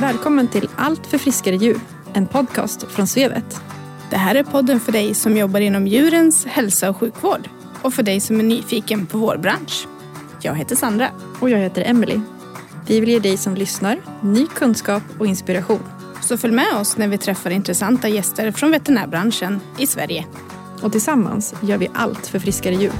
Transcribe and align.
Välkommen 0.00 0.48
till 0.48 0.68
Allt 0.76 1.06
för 1.06 1.18
friskare 1.18 1.56
djur, 1.56 1.80
en 2.12 2.26
podcast 2.26 2.82
från 2.82 3.06
Svevet. 3.06 3.60
Det 4.10 4.16
här 4.16 4.34
är 4.34 4.42
podden 4.42 4.80
för 4.80 4.92
dig 4.92 5.14
som 5.14 5.36
jobbar 5.36 5.60
inom 5.60 5.86
djurens 5.86 6.46
hälsa 6.46 6.90
och 6.90 6.96
sjukvård 6.96 7.48
och 7.82 7.94
för 7.94 8.02
dig 8.02 8.20
som 8.20 8.40
är 8.40 8.42
nyfiken 8.42 9.06
på 9.06 9.18
vår 9.18 9.36
bransch. 9.36 9.88
Jag 10.42 10.54
heter 10.54 10.76
Sandra. 10.76 11.10
Och 11.40 11.50
jag 11.50 11.58
heter 11.58 11.82
Emily. 11.86 12.20
Vi 12.86 13.00
vill 13.00 13.08
ge 13.08 13.18
dig 13.18 13.36
som 13.36 13.54
lyssnar 13.54 14.00
ny 14.22 14.46
kunskap 14.46 15.02
och 15.18 15.26
inspiration. 15.26 15.82
Så 16.22 16.38
följ 16.38 16.54
med 16.54 16.74
oss 16.74 16.96
när 16.96 17.08
vi 17.08 17.18
träffar 17.18 17.50
intressanta 17.50 18.08
gäster 18.08 18.52
från 18.52 18.70
veterinärbranschen 18.70 19.60
i 19.78 19.86
Sverige. 19.86 20.26
Och 20.82 20.92
tillsammans 20.92 21.54
gör 21.62 21.78
vi 21.78 21.88
allt 21.94 22.26
för 22.26 22.38
friskare 22.38 22.74
djur. 22.74 22.92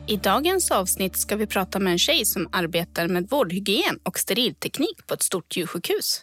I 0.07 0.17
dagens 0.17 0.71
avsnitt 0.71 1.17
ska 1.17 1.35
vi 1.35 1.47
prata 1.47 1.79
med 1.79 1.93
en 1.93 1.99
tjej 1.99 2.25
som 2.25 2.49
arbetar 2.51 3.07
med 3.07 3.29
vårdhygien 3.29 3.99
och 4.03 4.19
sterilteknik 4.19 5.07
på 5.07 5.13
ett 5.13 5.23
stort 5.23 5.57
djursjukhus. 5.57 6.21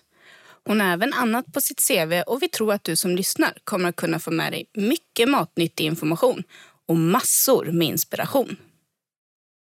Hon 0.67 0.81
har 0.81 0.89
även 0.89 1.13
annat 1.13 1.53
på 1.53 1.61
sitt 1.61 1.89
CV 1.89 2.23
och 2.27 2.43
vi 2.43 2.49
tror 2.49 2.73
att 2.73 2.85
du 2.85 2.97
som 2.97 3.17
lyssnar 3.17 3.53
kommer 3.65 3.89
att 3.89 3.97
kunna 3.97 4.19
få 4.19 4.31
med 4.31 4.53
dig 4.53 4.65
mycket 4.75 5.29
matnyttig 5.29 5.85
information 5.85 6.43
och 6.89 6.97
massor 6.97 7.65
med 7.65 7.89
inspiration. 7.89 8.57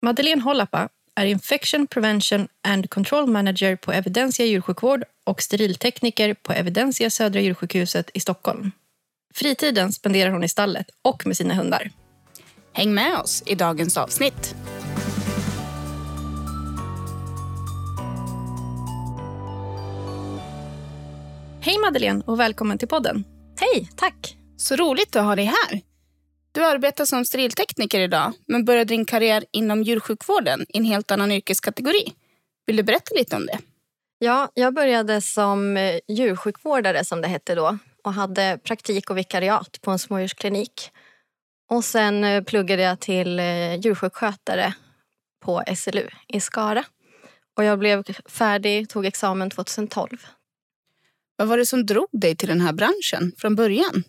Madeleine 0.03 0.43
Hollappa 0.43 0.89
är 1.15 1.27
Infection 1.27 1.87
Prevention 1.87 2.49
and 2.69 2.91
Control 2.91 3.27
Manager 3.27 3.77
på 3.77 3.93
Evidensia 3.93 4.47
djursjukvård 4.47 5.05
och 5.27 5.43
steriltekniker 5.43 6.35
på 6.35 6.53
Evidensia 6.53 7.11
Södra 7.11 7.41
djursjukhuset 7.41 8.11
i 8.15 8.21
Stockholm. 8.21 8.71
Fritiden 9.35 9.93
spenderar 9.93 10.31
hon 10.31 10.45
i 10.45 10.49
stallet 10.49 10.87
och 11.03 11.27
med 11.27 11.37
sina 11.37 11.55
hundar. 11.55 11.91
Häng 12.73 12.95
med 12.95 13.19
oss 13.19 13.43
i 13.47 13.55
dagens 13.55 13.97
avsnitt. 13.97 14.55
Hej 21.61 21.79
Madeleine 21.79 22.23
och 22.27 22.41
välkommen 22.41 22.79
till 22.79 22.89
podden. 22.89 23.25
Hej, 23.61 23.91
tack. 23.97 24.37
Så 24.57 24.77
roligt 24.77 25.17
att 25.17 25.25
ha 25.25 25.37
dig 25.37 25.45
här. 25.45 25.88
Du 26.53 26.65
arbetar 26.65 27.05
som 27.05 27.25
steriltekniker 27.25 28.01
idag 28.01 28.33
men 28.47 28.65
började 28.65 28.85
din 28.85 29.05
karriär 29.05 29.45
inom 29.53 29.83
djursjukvården 29.83 30.67
i 30.69 30.79
en 30.79 30.85
helt 30.85 31.11
annan 31.11 31.33
yrkeskategori. 31.33 32.13
Vill 32.67 32.77
du 32.77 32.83
berätta 32.83 33.15
lite 33.15 33.37
om 33.37 33.47
det? 33.47 33.59
Ja, 34.19 34.51
jag 34.55 34.75
började 34.75 35.21
som 35.21 35.77
eh, 35.77 35.99
djursjukvårdare 36.09 37.05
som 37.05 37.21
det 37.21 37.29
hette 37.29 37.55
då 37.55 37.79
och 38.05 38.13
hade 38.13 38.59
praktik 38.65 39.11
och 39.11 39.19
vikariat 39.19 39.79
på 39.83 39.91
en 39.91 39.99
smådjursklinik. 39.99 40.91
Och 41.71 41.85
sen 41.85 42.25
eh, 42.25 42.45
pluggade 42.45 42.83
jag 42.83 43.01
till 43.01 43.39
eh, 43.39 43.75
djursjukskötare 43.75 44.75
på 45.41 45.63
SLU 45.77 46.09
i 46.29 46.41
Skara. 46.41 46.85
Och 47.57 47.65
jag 47.65 47.79
blev 47.79 48.05
färdig, 48.29 48.89
tog 48.89 49.07
examen 49.07 49.51
2012. 49.51 50.27
Vad 51.37 51.49
var 51.49 51.59
det 51.59 51.67
som 51.67 51.87
drog 51.87 52.09
dig 52.13 52.37
till 52.37 52.49
den 52.49 52.61
här 52.61 52.73
branschen 52.73 53.33
från 53.39 53.55
början? 53.55 54.05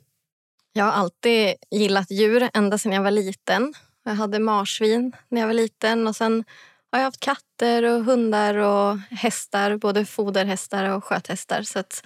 Jag 0.73 0.86
har 0.86 0.92
alltid 0.92 1.56
gillat 1.72 2.12
djur 2.12 2.50
ända 2.53 2.78
sedan 2.78 2.92
jag 2.92 3.03
var 3.03 3.12
liten. 3.12 3.73
Jag 4.03 4.16
hade 4.16 4.39
marsvin 4.39 5.11
när 5.30 5.42
jag 5.42 5.48
var 5.48 5.54
liten 5.54 6.08
och 6.08 6.16
sen 6.16 6.43
har 6.92 6.99
jag 6.99 7.05
haft 7.05 7.20
katter 7.20 7.83
och 7.83 8.04
hundar 8.04 8.55
och 8.55 8.98
hästar, 8.98 9.77
både 9.77 10.05
foderhästar 10.05 10.89
och 10.89 11.04
sköthästar. 11.04 11.64
Så 11.64 11.80
att 11.80 12.04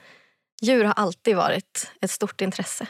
djur 0.62 0.84
har 0.84 0.94
alltid 0.94 1.36
varit 1.36 1.92
ett 2.02 2.12
stort 2.12 2.42
intresse. 2.42 2.88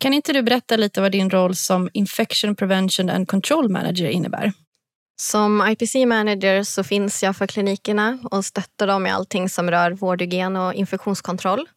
Kan 0.00 0.14
inte 0.14 0.32
du 0.32 0.42
berätta 0.42 0.76
lite 0.76 1.00
vad 1.00 1.12
din 1.12 1.30
roll 1.30 1.56
som 1.56 1.90
Infection 1.92 2.56
Prevention 2.56 3.10
and 3.10 3.28
Control 3.28 3.68
Manager 3.68 4.06
innebär? 4.06 4.52
Som 5.20 5.68
IPC 5.68 6.06
manager 6.06 6.62
så 6.62 6.84
finns 6.84 7.22
jag 7.22 7.36
för 7.36 7.46
klinikerna 7.46 8.18
och 8.30 8.44
stöttar 8.44 8.86
dem 8.86 9.06
i 9.06 9.10
allting 9.10 9.48
som 9.48 9.70
rör 9.70 9.90
vårdhygien 9.90 10.56
och 10.56 10.74
infektionskontroll. 10.74 11.68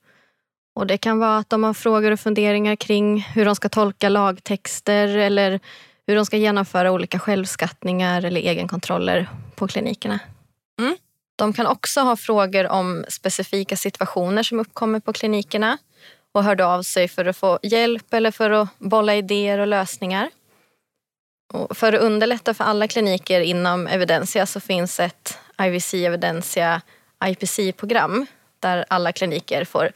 Och 0.75 0.88
det 0.88 0.97
kan 0.97 1.19
vara 1.19 1.38
att 1.38 1.50
de 1.50 1.63
har 1.63 1.74
frågor 1.74 2.12
och 2.12 2.19
funderingar 2.19 2.75
kring 2.75 3.22
hur 3.22 3.46
de 3.46 3.56
ska 3.56 3.69
tolka 3.69 4.09
lagtexter 4.09 5.07
eller 5.18 5.59
hur 6.07 6.16
de 6.16 6.25
ska 6.25 6.38
genomföra 6.38 6.91
olika 6.91 7.19
självskattningar 7.19 8.25
eller 8.25 8.41
egenkontroller 8.41 9.30
på 9.56 9.68
klinikerna. 9.68 10.19
Mm. 10.80 10.97
De 11.35 11.53
kan 11.53 11.68
också 11.68 12.02
ha 12.02 12.16
frågor 12.16 12.68
om 12.68 13.06
specifika 13.09 13.78
situationer 13.78 14.44
som 14.44 14.59
uppkommer 14.59 15.00
på 15.00 15.13
klinikerna 15.13 15.78
och 16.31 16.44
hörde 16.44 16.66
av 16.66 16.84
sig 16.84 17.07
för 17.07 17.25
att 17.25 17.38
få 17.38 17.59
hjälp 17.63 18.13
eller 18.13 18.31
för 18.31 18.51
att 18.51 18.69
bolla 18.78 19.16
idéer 19.16 19.59
och 19.59 19.68
lösningar. 19.68 20.30
Och 21.53 21.78
för 21.78 21.94
att 21.94 22.01
underlätta 22.01 22.53
för 22.53 22.63
alla 22.63 22.88
kliniker 22.88 23.41
inom 23.41 23.88
Evidensia 23.88 24.46
så 24.46 24.59
finns 24.59 25.00
ett 25.00 25.38
IVC 25.62 25.94
Evidensia 25.94 26.81
IPC-program 27.25 28.25
där 28.59 28.86
alla 28.90 29.12
kliniker 29.12 29.66
får 29.66 29.91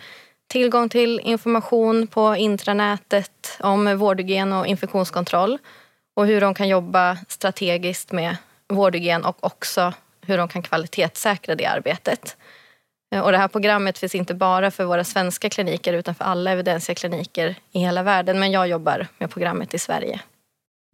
tillgång 0.47 0.89
till 0.89 1.19
information 1.19 2.07
på 2.07 2.35
intranätet 2.35 3.57
om 3.59 3.97
vårdhygien 3.97 4.53
och 4.53 4.67
infektionskontroll 4.67 5.57
och 6.15 6.27
hur 6.27 6.41
de 6.41 6.53
kan 6.53 6.67
jobba 6.67 7.17
strategiskt 7.27 8.11
med 8.11 8.37
vårdhygien 8.69 9.25
och 9.25 9.43
också 9.43 9.93
hur 10.21 10.37
de 10.37 10.47
kan 10.47 10.61
kvalitetssäkra 10.61 11.55
det 11.55 11.65
arbetet. 11.65 12.37
Och 13.23 13.31
det 13.31 13.37
här 13.37 13.47
programmet 13.47 13.97
finns 13.97 14.15
inte 14.15 14.33
bara 14.33 14.71
för 14.71 14.85
våra 14.85 15.03
svenska 15.03 15.49
kliniker 15.49 15.93
utan 15.93 16.15
för 16.15 16.25
alla 16.25 16.51
Evidensia-kliniker 16.51 17.55
i 17.71 17.79
hela 17.79 18.03
världen. 18.03 18.39
Men 18.39 18.51
jag 18.51 18.67
jobbar 18.67 19.07
med 19.17 19.31
programmet 19.31 19.73
i 19.73 19.79
Sverige. 19.79 20.21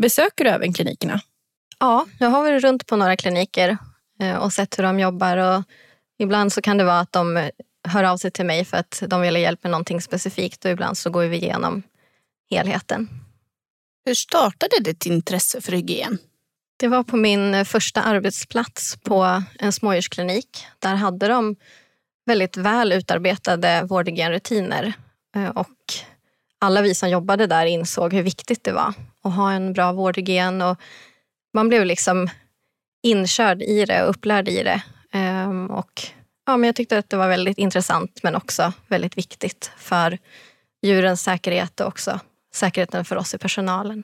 Besöker 0.02 0.44
du 0.44 0.50
även 0.50 0.74
klinikerna? 0.74 1.22
Ja, 1.80 2.06
jag 2.20 2.30
har 2.30 2.42
varit 2.42 2.64
runt 2.64 2.86
på 2.86 2.96
några 2.96 3.16
kliniker 3.16 3.78
eh, 4.22 4.36
och 4.36 4.54
sett 4.54 4.80
hur 4.80 4.84
de 4.84 5.00
jobbar. 5.00 5.38
Och 5.38 5.64
ibland 6.18 6.54
så 6.54 6.62
kan 6.62 6.78
det 6.78 6.84
vara 6.84 7.00
att 7.00 7.12
de 7.12 7.50
hör 7.90 8.04
av 8.04 8.18
sig 8.18 8.32
till 8.32 8.46
mig 8.46 8.66
för 8.66 8.78
att 8.78 9.04
de 9.08 9.22
vill 9.22 9.36
ha 9.36 9.42
hjälp 9.42 9.64
med 9.64 9.72
någonting 9.72 10.02
specifikt 10.02 10.66
och 10.66 10.72
ibland 10.72 10.98
så 10.98 11.10
går 11.10 11.24
vi 11.24 11.38
igenom 11.38 11.84
helheten. 12.50 13.10
Hur 14.06 14.14
startade 14.14 14.80
ditt 14.80 15.06
intresse 15.06 15.62
för 15.62 15.72
hygien? 15.72 16.18
Det 16.78 16.88
var 16.88 17.04
på 17.04 17.18
min 17.18 17.66
första 17.66 18.02
arbetsplats 18.02 18.98
på 19.04 19.44
en 19.60 19.72
smådjursklinik. 19.72 20.66
Där 20.80 20.96
hade 20.96 21.28
de 21.28 21.56
väldigt 22.26 22.58
väl 22.58 22.92
utarbetade 22.92 23.84
vårdhygienrutiner 23.84 24.94
eh, 25.36 25.50
och 25.50 25.76
alla 26.60 26.82
vi 26.82 26.96
som 26.96 27.10
jobbade 27.10 27.48
där 27.48 27.66
insåg 27.66 28.14
hur 28.14 28.24
viktigt 28.24 28.64
det 28.64 28.72
var 28.72 28.94
att 29.24 29.34
ha 29.34 29.52
en 29.52 29.74
bra 29.74 29.92
vårdhygien 29.92 30.62
och 30.62 30.78
man 31.54 31.70
blev 31.70 31.86
liksom 31.86 32.30
inkörd 33.04 33.62
i 33.62 33.86
det 33.86 34.04
och 34.04 34.10
upplärd 34.10 34.48
i 34.48 34.64
det. 34.64 34.82
Ehm, 35.12 35.72
och 35.72 36.02
ja, 36.50 36.58
men 36.58 36.68
jag 36.68 36.76
tyckte 36.76 36.98
att 36.98 37.10
det 37.10 37.18
var 37.18 37.28
väldigt 37.28 37.58
intressant 37.58 38.24
men 38.24 38.36
också 38.36 38.74
väldigt 38.88 39.18
viktigt 39.18 39.72
för 39.78 40.18
djurens 40.82 41.22
säkerhet 41.22 41.80
och 41.80 41.88
också 41.88 42.20
säkerheten 42.54 43.06
för 43.06 43.16
oss 43.16 43.34
i 43.34 43.38
personalen. 43.38 44.04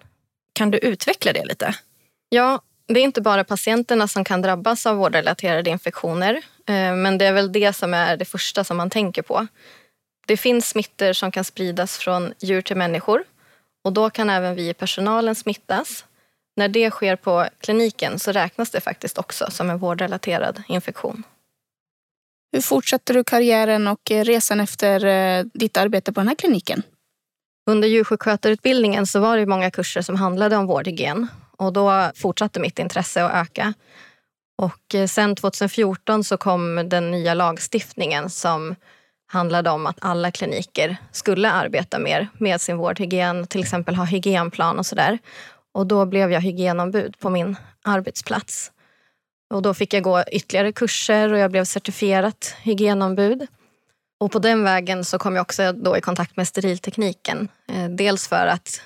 Kan 0.53 0.71
du 0.71 0.77
utveckla 0.77 1.33
det 1.33 1.45
lite? 1.45 1.75
Ja, 2.29 2.61
det 2.87 2.99
är 2.99 3.03
inte 3.03 3.21
bara 3.21 3.43
patienterna 3.43 4.07
som 4.07 4.23
kan 4.23 4.41
drabbas 4.41 4.85
av 4.85 4.95
vårdrelaterade 4.95 5.69
infektioner. 5.69 6.33
Eh, 6.67 6.95
men 6.95 7.17
det 7.17 7.25
är 7.25 7.33
väl 7.33 7.51
det 7.51 7.73
som 7.73 7.93
är 7.93 8.17
det 8.17 8.25
första 8.25 8.63
som 8.63 8.77
man 8.77 8.89
tänker 8.89 9.21
på. 9.21 9.47
Det 10.27 10.37
finns 10.37 10.69
smittor 10.69 11.13
som 11.13 11.31
kan 11.31 11.43
spridas 11.43 11.97
från 11.97 12.33
djur 12.39 12.61
till 12.61 12.77
människor 12.77 13.23
och 13.83 13.93
då 13.93 14.09
kan 14.09 14.29
även 14.29 14.55
vi 14.55 14.69
i 14.69 14.73
personalen 14.73 15.35
smittas. 15.35 16.05
När 16.55 16.67
det 16.67 16.91
sker 16.91 17.15
på 17.15 17.47
kliniken 17.61 18.19
så 18.19 18.31
räknas 18.31 18.71
det 18.71 18.81
faktiskt 18.81 19.17
också 19.17 19.51
som 19.51 19.69
en 19.69 19.77
vårdrelaterad 19.77 20.63
infektion. 20.67 21.23
Hur 22.55 22.61
fortsatte 22.61 23.13
du 23.13 23.23
karriären 23.23 23.87
och 23.87 24.11
eh, 24.11 24.23
resan 24.23 24.59
efter 24.59 25.05
eh, 25.05 25.45
ditt 25.53 25.77
arbete 25.77 26.13
på 26.13 26.19
den 26.19 26.27
här 26.27 26.35
kliniken? 26.35 26.83
Under 27.69 27.87
djursjukskötarutbildningen 27.87 29.07
så 29.07 29.19
var 29.19 29.37
det 29.37 29.45
många 29.45 29.71
kurser 29.71 30.01
som 30.01 30.15
handlade 30.15 30.57
om 30.57 30.67
vårdhygien 30.67 31.27
och 31.57 31.73
då 31.73 32.11
fortsatte 32.15 32.59
mitt 32.59 32.79
intresse 32.79 33.23
att 33.23 33.47
öka. 33.47 33.73
Och 34.61 34.95
eh, 34.95 35.07
sen 35.07 35.35
2014 35.35 36.23
så 36.23 36.37
kom 36.37 36.89
den 36.89 37.11
nya 37.11 37.33
lagstiftningen 37.33 38.29
som 38.29 38.75
handlade 39.27 39.69
om 39.69 39.85
att 39.85 39.97
alla 40.01 40.31
kliniker 40.31 40.97
skulle 41.11 41.51
arbeta 41.51 41.99
mer 41.99 42.27
med 42.37 42.61
sin 42.61 42.77
vårdhygien, 42.77 43.47
till 43.47 43.61
exempel 43.61 43.95
ha 43.95 44.05
hygienplan 44.05 44.79
och 44.79 44.85
sådär. 44.85 45.19
Och 45.73 45.87
då 45.87 46.05
blev 46.05 46.31
jag 46.31 46.41
hygienombud 46.41 47.19
på 47.19 47.29
min 47.29 47.55
arbetsplats. 47.83 48.71
Och 49.53 49.61
då 49.61 49.73
fick 49.73 49.93
jag 49.93 50.03
gå 50.03 50.23
ytterligare 50.31 50.71
kurser 50.71 51.33
och 51.33 51.39
jag 51.39 51.51
blev 51.51 51.65
certifierat 51.65 52.55
hygienombud. 52.61 53.47
Och 54.19 54.31
på 54.31 54.39
den 54.39 54.63
vägen 54.63 55.05
så 55.05 55.17
kom 55.17 55.35
jag 55.35 55.41
också 55.41 55.71
då 55.71 55.97
i 55.97 56.01
kontakt 56.01 56.37
med 56.37 56.47
steriltekniken. 56.47 57.47
Eh, 57.67 57.89
dels 57.89 58.27
för 58.27 58.47
att 58.47 58.81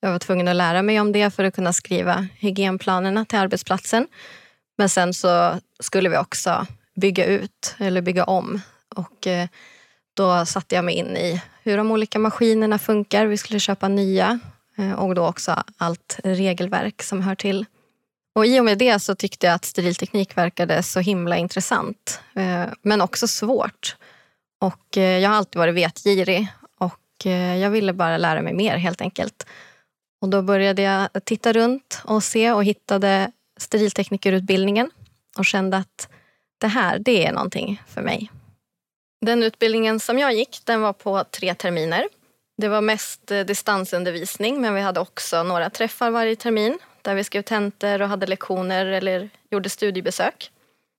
jag 0.00 0.12
var 0.12 0.18
tvungen 0.18 0.48
att 0.48 0.56
lära 0.56 0.82
mig 0.82 1.00
om 1.00 1.12
det 1.12 1.30
för 1.30 1.44
att 1.44 1.54
kunna 1.54 1.72
skriva 1.72 2.28
hygienplanerna 2.38 3.24
till 3.24 3.38
arbetsplatsen. 3.38 4.06
Men 4.78 4.88
sen 4.88 5.14
så 5.14 5.60
skulle 5.80 6.08
vi 6.08 6.16
också 6.16 6.66
bygga 6.96 7.24
ut 7.24 7.74
eller 7.78 8.00
bygga 8.00 8.24
om. 8.24 8.60
Och 8.94 9.26
eh, 9.26 9.48
då 10.14 10.46
satte 10.46 10.74
jag 10.74 10.84
mig 10.84 10.94
in 10.94 11.16
i 11.16 11.42
hur 11.62 11.76
de 11.76 11.90
olika 11.90 12.18
maskinerna 12.18 12.78
funkar. 12.78 13.26
Vi 13.26 13.36
skulle 13.36 13.60
köpa 13.60 13.88
nya 13.88 14.40
eh, 14.78 14.92
och 14.92 15.14
då 15.14 15.26
också 15.26 15.62
allt 15.76 16.20
regelverk 16.24 17.02
som 17.02 17.22
hör 17.22 17.34
till. 17.34 17.66
Och 18.34 18.46
I 18.46 18.60
och 18.60 18.64
med 18.64 18.78
det 18.78 18.98
så 18.98 19.14
tyckte 19.14 19.46
jag 19.46 19.54
att 19.54 19.64
sterilteknik 19.64 20.36
verkade 20.36 20.82
så 20.82 21.00
himla 21.00 21.36
intressant. 21.36 22.20
Eh, 22.34 22.64
men 22.82 23.00
också 23.00 23.28
svårt. 23.28 23.96
Och 24.60 24.96
eh, 24.96 25.18
jag 25.18 25.30
har 25.30 25.36
alltid 25.36 25.58
varit 25.58 25.74
vetgirig 25.74 26.48
och 26.78 27.26
eh, 27.26 27.56
jag 27.56 27.70
ville 27.70 27.92
bara 27.92 28.18
lära 28.18 28.42
mig 28.42 28.52
mer 28.52 28.76
helt 28.76 29.00
enkelt. 29.00 29.46
Och 30.20 30.28
då 30.28 30.42
började 30.42 30.82
jag 30.82 31.08
titta 31.24 31.52
runt 31.52 32.02
och 32.04 32.24
se 32.24 32.52
och 32.52 32.64
hittade 32.64 33.32
sterilteknikerutbildningen 33.58 34.90
och 35.38 35.44
kände 35.44 35.76
att 35.76 36.08
det 36.58 36.66
här, 36.66 36.98
det 36.98 37.26
är 37.26 37.32
någonting 37.32 37.82
för 37.86 38.02
mig. 38.02 38.30
Den 39.20 39.42
utbildningen 39.42 40.00
som 40.00 40.18
jag 40.18 40.34
gick, 40.34 40.60
den 40.64 40.80
var 40.80 40.92
på 40.92 41.24
tre 41.24 41.54
terminer. 41.54 42.08
Det 42.56 42.68
var 42.68 42.80
mest 42.80 43.26
distansundervisning, 43.26 44.60
men 44.60 44.74
vi 44.74 44.80
hade 44.80 45.00
också 45.00 45.42
några 45.42 45.70
träffar 45.70 46.10
varje 46.10 46.36
termin 46.36 46.78
där 47.02 47.14
vi 47.14 47.24
skrev 47.24 47.42
tentor 47.42 48.02
och 48.02 48.08
hade 48.08 48.26
lektioner 48.26 48.86
eller 48.86 49.28
gjorde 49.50 49.70
studiebesök. 49.70 50.50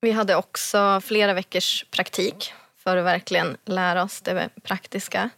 Vi 0.01 0.11
hade 0.11 0.35
också 0.35 1.01
flera 1.03 1.33
veckors 1.33 1.85
praktik 1.91 2.53
för 2.83 2.97
att 2.97 3.05
verkligen 3.05 3.57
lära 3.65 4.03
oss 4.03 4.21
det 4.21 4.49
praktiska. 4.63 5.29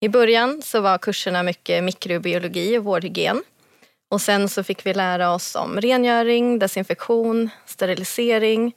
I 0.00 0.08
början 0.08 0.62
så 0.62 0.80
var 0.80 0.98
kurserna 0.98 1.42
mycket 1.42 1.84
mikrobiologi 1.84 2.78
och 2.78 2.84
vårdhygien. 2.84 3.42
Och 4.10 4.20
sen 4.20 4.48
så 4.48 4.64
fick 4.64 4.86
vi 4.86 4.94
lära 4.94 5.34
oss 5.34 5.54
om 5.54 5.80
rengöring, 5.80 6.58
desinfektion, 6.58 7.50
sterilisering, 7.66 8.74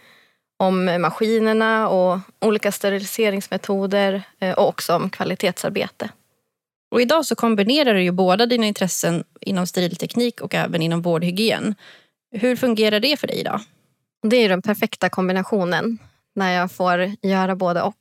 om 0.57 1.01
maskinerna 1.01 1.89
och 1.89 2.19
olika 2.41 2.71
steriliseringsmetoder 2.71 4.21
eh, 4.39 4.53
och 4.53 4.67
också 4.67 4.95
om 4.95 5.09
kvalitetsarbete. 5.09 6.09
Och 6.91 7.01
idag 7.01 7.25
så 7.25 7.35
kombinerar 7.35 7.93
du 7.93 8.03
ju 8.03 8.11
båda 8.11 8.45
dina 8.45 8.65
intressen 8.65 9.23
inom 9.41 9.67
sterilteknik 9.67 10.41
och 10.41 10.55
även 10.55 10.81
inom 10.81 11.01
vårdhygien. 11.01 11.75
Hur 12.31 12.55
fungerar 12.55 12.99
det 12.99 13.19
för 13.19 13.27
dig 13.27 13.39
idag? 13.39 13.61
Det 14.21 14.37
är 14.37 14.49
den 14.49 14.61
perfekta 14.61 15.09
kombinationen 15.09 15.97
när 16.35 16.51
jag 16.51 16.71
får 16.71 17.11
göra 17.21 17.55
både 17.55 17.81
och. 17.81 17.95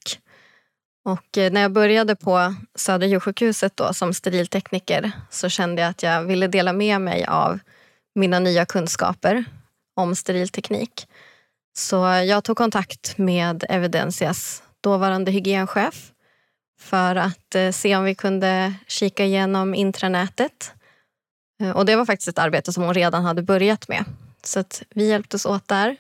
Och 1.05 1.39
eh, 1.39 1.53
när 1.53 1.61
jag 1.61 1.73
började 1.73 2.17
på 2.17 2.55
Södra 2.75 3.07
djursjukhuset 3.07 3.77
då, 3.77 3.95
som 3.95 4.15
steriltekniker 4.15 5.13
så 5.31 5.49
kände 5.49 5.83
jag 5.83 5.89
att 5.89 6.03
jag 6.03 6.25
ville 6.25 6.47
dela 6.47 6.73
med 6.73 7.01
mig 7.01 7.25
av 7.25 7.59
mina 8.15 8.39
nya 8.39 8.67
kunskaper 8.67 9.45
om 9.97 10.15
sterilteknik. 10.15 11.07
Så 11.79 11.97
jag 12.27 12.45
tog 12.45 12.57
kontakt 12.57 13.19
med 13.19 13.65
Evidensias 13.69 14.63
dåvarande 14.81 15.31
hygienchef 15.31 16.13
för 16.79 17.17
att 17.17 17.55
eh, 17.55 17.71
se 17.71 17.97
om 17.97 18.05
vi 18.05 18.15
kunde 18.15 18.75
kika 18.87 19.25
igenom 19.25 19.75
intranätet. 19.75 20.73
Eh, 21.63 21.71
och 21.71 21.87
det 21.87 21.97
var 21.97 22.05
faktiskt 22.05 22.29
ett 22.29 22.39
arbete 22.39 22.73
som 22.73 22.83
hon 22.83 22.95
redan 22.95 23.25
hade 23.25 23.43
börjat 23.43 23.89
med. 23.89 24.05
Så 24.43 24.61
att 24.61 24.83
vi 24.91 25.09
hjälptes 25.09 25.47
åt 25.47 25.69
där. 25.69 25.97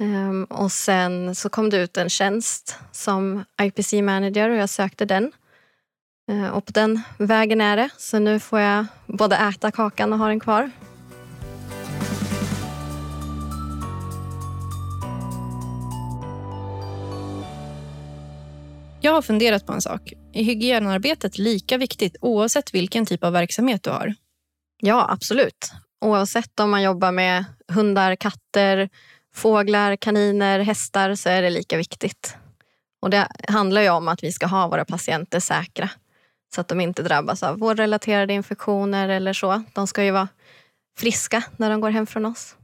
Ehm, 0.00 0.44
och 0.44 0.72
sen 0.72 1.34
så 1.34 1.48
kom 1.48 1.70
det 1.70 1.76
ut 1.76 1.96
en 1.96 2.10
tjänst 2.10 2.78
som 2.92 3.44
IPC 3.62 4.02
manager 4.02 4.50
och 4.50 4.56
jag 4.56 4.68
sökte 4.68 5.04
den. 5.04 5.32
Eh, 6.30 6.48
och 6.48 6.64
på 6.64 6.72
den 6.72 7.00
vägen 7.18 7.60
är 7.60 7.76
det. 7.76 7.88
Så 7.96 8.18
nu 8.18 8.40
får 8.40 8.60
jag 8.60 8.86
både 9.06 9.36
äta 9.36 9.70
kakan 9.70 10.12
och 10.12 10.18
ha 10.18 10.28
den 10.28 10.40
kvar. 10.40 10.70
Jag 19.04 19.12
har 19.12 19.22
funderat 19.22 19.66
på 19.66 19.72
en 19.72 19.80
sak. 19.80 20.12
Är 20.32 20.42
hygienarbetet 20.42 21.38
lika 21.38 21.78
viktigt 21.78 22.16
oavsett 22.20 22.74
vilken 22.74 23.06
typ 23.06 23.24
av 23.24 23.32
verksamhet 23.32 23.82
du 23.82 23.90
har? 23.90 24.14
Ja, 24.80 25.06
absolut. 25.10 25.72
Oavsett 26.00 26.60
om 26.60 26.70
man 26.70 26.82
jobbar 26.82 27.12
med 27.12 27.44
hundar, 27.68 28.16
katter, 28.16 28.88
fåglar, 29.34 29.96
kaniner, 29.96 30.60
hästar 30.60 31.14
så 31.14 31.28
är 31.28 31.42
det 31.42 31.50
lika 31.50 31.76
viktigt. 31.76 32.36
Och 33.02 33.10
Det 33.10 33.28
handlar 33.48 33.82
ju 33.82 33.88
om 33.88 34.08
att 34.08 34.22
vi 34.22 34.32
ska 34.32 34.46
ha 34.46 34.68
våra 34.68 34.84
patienter 34.84 35.40
säkra 35.40 35.90
så 36.54 36.60
att 36.60 36.68
de 36.68 36.80
inte 36.80 37.02
drabbas 37.02 37.42
av 37.42 37.58
vårdrelaterade 37.58 38.34
infektioner 38.34 39.08
eller 39.08 39.32
så. 39.32 39.62
De 39.74 39.86
ska 39.86 40.04
ju 40.04 40.10
vara 40.10 40.28
friska 40.98 41.44
när 41.56 41.70
de 41.70 41.80
går 41.80 41.90
hem 41.90 42.06
från 42.06 42.26
oss. 42.26 42.56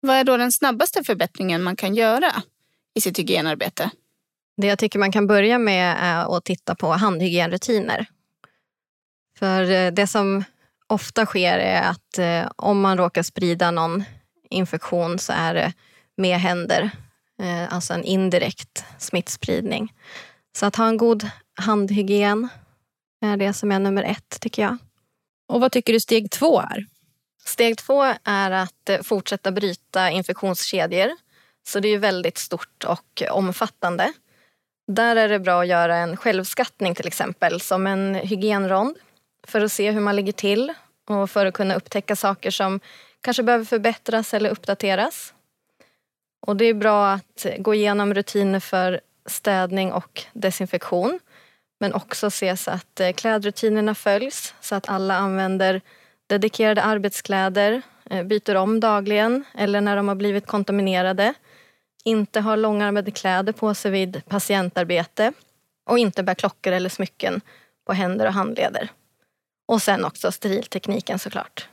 Vad 0.00 0.16
är 0.16 0.24
då 0.24 0.36
den 0.36 0.52
snabbaste 0.52 1.04
förbättringen 1.04 1.62
man 1.62 1.76
kan 1.76 1.94
göra 1.94 2.32
i 2.94 3.00
sitt 3.00 3.18
hygienarbete? 3.18 3.90
Det 4.56 4.66
jag 4.66 4.78
tycker 4.78 4.98
man 4.98 5.12
kan 5.12 5.26
börja 5.26 5.58
med 5.58 5.96
är 6.00 6.36
att 6.36 6.44
titta 6.44 6.74
på 6.74 6.92
handhygienrutiner. 6.92 8.06
För 9.38 9.70
eh, 9.70 9.92
det 9.92 10.06
som 10.06 10.44
ofta 10.86 11.26
sker 11.26 11.58
är 11.58 11.82
att 11.82 12.18
eh, 12.18 12.52
om 12.56 12.80
man 12.80 12.98
råkar 12.98 13.22
sprida 13.22 13.70
någon 13.70 14.04
infektion 14.50 15.18
så 15.18 15.32
är 15.32 15.54
det 15.54 15.72
med 16.16 16.38
händer, 16.38 16.90
eh, 17.42 17.74
alltså 17.74 17.94
en 17.94 18.04
indirekt 18.04 18.84
smittspridning. 18.98 19.92
Så 20.56 20.66
att 20.66 20.76
ha 20.76 20.88
en 20.88 20.96
god 20.96 21.30
handhygien 21.60 22.48
är 23.20 23.36
det 23.36 23.52
som 23.52 23.72
är 23.72 23.78
nummer 23.78 24.02
ett, 24.02 24.40
tycker 24.40 24.62
jag. 24.62 24.78
Och 25.48 25.60
vad 25.60 25.72
tycker 25.72 25.92
du 25.92 26.00
steg 26.00 26.30
två 26.30 26.60
är? 26.60 26.86
Steg 27.44 27.78
två 27.78 28.02
är 28.24 28.50
att 28.50 28.90
fortsätta 29.02 29.52
bryta 29.52 30.10
infektionskedjor. 30.10 31.10
Så 31.68 31.80
det 31.80 31.88
är 31.88 31.98
väldigt 31.98 32.38
stort 32.38 32.84
och 32.84 33.22
omfattande. 33.30 34.12
Där 34.86 35.16
är 35.16 35.28
det 35.28 35.38
bra 35.38 35.60
att 35.60 35.68
göra 35.68 35.96
en 35.96 36.16
självskattning 36.16 36.94
till 36.94 37.06
exempel, 37.06 37.60
som 37.60 37.86
en 37.86 38.14
hygienrond 38.14 38.96
för 39.46 39.60
att 39.60 39.72
se 39.72 39.90
hur 39.90 40.00
man 40.00 40.16
ligger 40.16 40.32
till 40.32 40.72
och 41.08 41.30
för 41.30 41.46
att 41.46 41.54
kunna 41.54 41.74
upptäcka 41.74 42.16
saker 42.16 42.50
som 42.50 42.80
kanske 43.20 43.42
behöver 43.42 43.64
förbättras 43.64 44.34
eller 44.34 44.50
uppdateras. 44.50 45.34
Och 46.40 46.56
det 46.56 46.64
är 46.64 46.74
bra 46.74 47.12
att 47.12 47.46
gå 47.58 47.74
igenom 47.74 48.14
rutiner 48.14 48.60
för 48.60 49.00
städning 49.26 49.92
och 49.92 50.24
desinfektion. 50.32 51.20
Men 51.78 51.94
också 51.94 52.30
se 52.30 52.56
så 52.56 52.70
att 52.70 53.00
eh, 53.00 53.12
klädrutinerna 53.12 53.94
följs 53.94 54.54
så 54.60 54.74
att 54.74 54.88
alla 54.88 55.16
använder 55.16 55.80
dedikerade 56.26 56.82
arbetskläder, 56.82 57.82
eh, 58.10 58.22
byter 58.22 58.54
om 58.54 58.80
dagligen 58.80 59.44
eller 59.54 59.80
när 59.80 59.96
de 59.96 60.08
har 60.08 60.14
blivit 60.14 60.46
kontaminerade 60.46 61.34
inte 62.06 62.40
har 62.40 62.56
långärmade 62.56 63.10
kläder 63.10 63.52
på 63.52 63.74
sig 63.74 63.90
vid 63.90 64.22
patientarbete 64.28 65.32
och 65.90 65.98
inte 65.98 66.22
bär 66.22 66.34
klockor 66.34 66.72
eller 66.72 66.88
smycken 66.88 67.40
på 67.86 67.92
händer 67.92 68.26
och 68.26 68.32
handleder. 68.32 68.88
Och 69.68 69.82
sen 69.82 70.04
också 70.04 70.32
steriltekniken 70.32 71.18
såklart. 71.18 71.68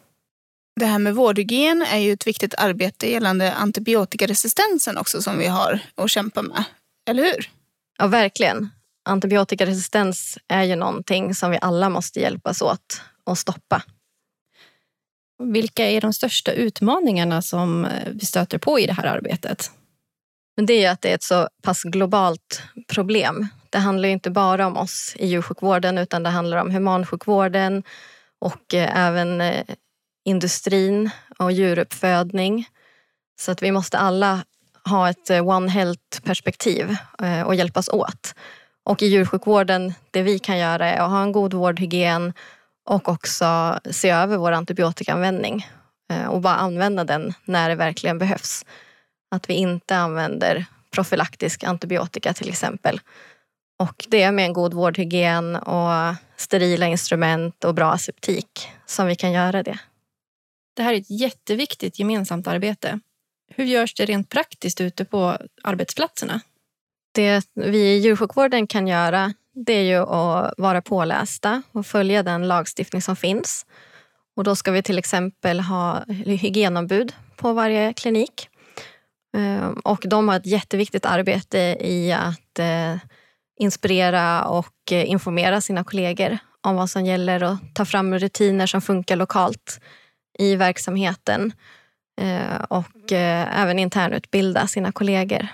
Det 0.76 0.86
här 0.86 1.00
med 1.00 1.16
vårdhygien 1.16 1.82
är 1.82 1.98
ju 1.98 2.14
ett 2.14 2.28
viktigt 2.28 2.56
arbete 2.58 3.12
gällande 3.12 3.54
antibiotikaresistensen 3.54 4.98
också 4.98 5.22
som 5.22 5.38
vi 5.38 5.48
har 5.48 5.80
att 5.96 6.12
kämpa 6.12 6.42
med. 6.42 6.64
Eller 7.10 7.24
hur? 7.24 7.50
Ja, 7.98 8.08
verkligen. 8.08 8.70
Antibiotikaresistens 9.06 10.38
är 10.48 10.64
ju 10.64 10.76
någonting 10.76 11.36
som 11.36 11.52
vi 11.52 11.60
alla 11.62 11.90
måste 11.90 12.20
hjälpas 12.20 12.62
åt 12.62 13.02
att 13.26 13.40
stoppa. 13.40 13.84
Vilka 15.44 15.86
är 15.86 16.02
de 16.02 16.14
största 16.14 16.52
utmaningarna 16.52 17.42
som 17.42 17.88
vi 18.12 18.26
stöter 18.26 18.58
på 18.58 18.80
i 18.80 18.88
det 18.88 18.94
här 18.94 19.06
arbetet? 19.06 19.72
Men 20.56 20.66
det 20.66 20.86
är 20.86 20.92
att 20.92 21.02
det 21.02 21.12
är 21.12 21.16
ett 21.16 21.24
så 21.24 21.50
pass 21.64 21.84
globalt 21.84 22.64
problem. 22.88 23.48
Det 23.70 23.80
handlar 23.80 24.10
inte 24.10 24.32
bara 24.32 24.68
om 24.68 24.78
oss 24.78 25.16
i 25.20 25.28
djursjukvården 25.28 25.98
utan 25.98 26.24
det 26.24 26.30
handlar 26.30 26.58
om 26.58 26.72
humansjukvården 26.72 27.84
och 28.40 28.74
eh, 28.74 29.06
även 29.08 29.42
eh, 29.42 29.66
industrin 30.26 31.10
och 31.40 31.52
djuruppfödning. 31.52 32.68
Så 33.40 33.52
att 33.52 33.64
vi 33.64 33.72
måste 33.72 33.98
alla 33.98 34.44
ha 34.90 35.10
ett 35.10 35.30
eh, 35.30 35.48
One 35.48 35.72
Health-perspektiv 35.72 36.96
och 37.46 37.56
hjälpas 37.56 37.90
åt. 37.90 38.36
Och 38.86 39.02
i 39.02 39.06
djursjukvården, 39.06 39.94
det 40.12 40.22
vi 40.22 40.40
kan 40.40 40.58
göra 40.58 40.88
är 40.88 41.02
att 41.02 41.10
ha 41.10 41.22
en 41.22 41.32
god 41.32 41.54
vårdhygien 41.54 42.34
och 42.86 43.10
också 43.10 43.80
se 43.92 44.10
över 44.10 44.38
vår 44.38 44.52
antibiotikaanvändning 44.52 45.68
och 46.30 46.42
bara 46.42 46.56
använda 46.56 47.04
den 47.04 47.34
när 47.46 47.70
det 47.70 47.76
verkligen 47.76 48.18
behövs. 48.18 48.66
Att 49.34 49.50
vi 49.50 49.54
inte 49.54 49.96
använder 49.96 50.66
profylaktisk 50.92 51.64
antibiotika 51.64 52.34
till 52.34 52.50
exempel. 52.50 53.02
Och 53.80 54.06
det 54.08 54.22
är 54.22 54.32
med 54.32 54.46
en 54.46 54.54
god 54.54 54.74
vårdhygien 54.74 55.56
och 55.56 56.16
sterila 56.38 56.88
instrument 56.88 57.64
och 57.64 57.76
bra 57.76 57.92
aseptik 57.92 58.70
som 58.86 59.08
vi 59.08 59.16
kan 59.16 59.32
göra 59.32 59.64
det. 59.64 59.80
Det 60.76 60.84
här 60.84 60.94
är 60.94 60.98
ett 60.98 61.10
jätteviktigt 61.10 62.00
gemensamt 62.00 62.48
arbete. 62.48 63.00
Hur 63.56 63.66
görs 63.66 63.94
det 63.94 64.06
rent 64.06 64.30
praktiskt 64.30 64.82
ute 64.82 65.06
på 65.06 65.38
arbetsplatserna? 65.64 66.42
Det 67.14 67.48
vi 67.54 67.78
i 67.78 67.98
djursjukvården 67.98 68.68
kan 68.68 68.88
göra 68.88 69.34
det 69.54 69.74
är 69.74 69.84
ju 69.84 69.98
att 69.98 70.54
vara 70.58 70.82
pålästa 70.82 71.62
och 71.72 71.86
följa 71.86 72.24
den 72.24 72.48
lagstiftning 72.48 73.02
som 73.02 73.16
finns. 73.16 73.66
Och 74.36 74.44
då 74.44 74.56
ska 74.56 74.72
vi 74.72 74.84
till 74.84 74.98
exempel 74.98 75.60
ha 75.60 76.04
hygienombud 76.08 77.14
på 77.36 77.54
varje 77.54 77.94
klinik. 77.94 78.50
Ehm, 79.38 79.74
och 79.74 80.06
de 80.08 80.28
har 80.28 80.36
ett 80.36 80.46
jätteviktigt 80.46 81.06
arbete 81.06 81.78
i 81.80 82.12
att 82.12 82.60
eh, 82.60 82.96
inspirera 83.60 84.46
och 84.46 84.92
eh, 84.92 85.10
informera 85.10 85.62
sina 85.62 85.84
kollegor 85.84 86.38
om 86.62 86.76
vad 86.76 86.90
som 86.90 87.06
gäller 87.06 87.44
och 87.44 87.58
ta 87.74 87.86
fram 87.86 88.20
rutiner 88.20 88.68
som 88.68 88.82
funkar 88.82 89.16
lokalt 89.16 89.80
i 90.40 90.56
verksamheten 90.56 91.54
eh, 92.22 92.64
och 92.70 93.12
även 93.12 93.80
internutbilda 93.80 94.68
sina 94.68 94.92
kollegor. 94.92 95.48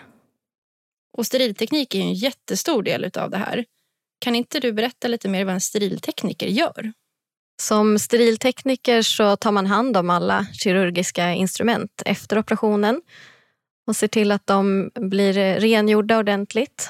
Och 1.17 1.25
sterilteknik 1.25 1.95
är 1.95 1.99
en 1.99 2.13
jättestor 2.13 2.83
del 2.83 3.11
av 3.17 3.29
det 3.29 3.37
här. 3.37 3.65
Kan 4.19 4.35
inte 4.35 4.59
du 4.59 4.73
berätta 4.73 5.07
lite 5.07 5.29
mer 5.29 5.45
vad 5.45 5.53
en 5.53 5.61
steriltekniker 5.61 6.47
gör? 6.47 6.93
Som 7.61 7.99
steriltekniker 7.99 9.01
så 9.01 9.35
tar 9.35 9.51
man 9.51 9.65
hand 9.65 9.97
om 9.97 10.09
alla 10.09 10.45
kirurgiska 10.53 11.33
instrument 11.33 12.01
efter 12.05 12.37
operationen 12.39 13.01
och 13.89 13.95
ser 13.95 14.07
till 14.07 14.31
att 14.31 14.47
de 14.47 14.91
blir 14.95 15.59
rengjorda 15.59 16.17
ordentligt. 16.17 16.89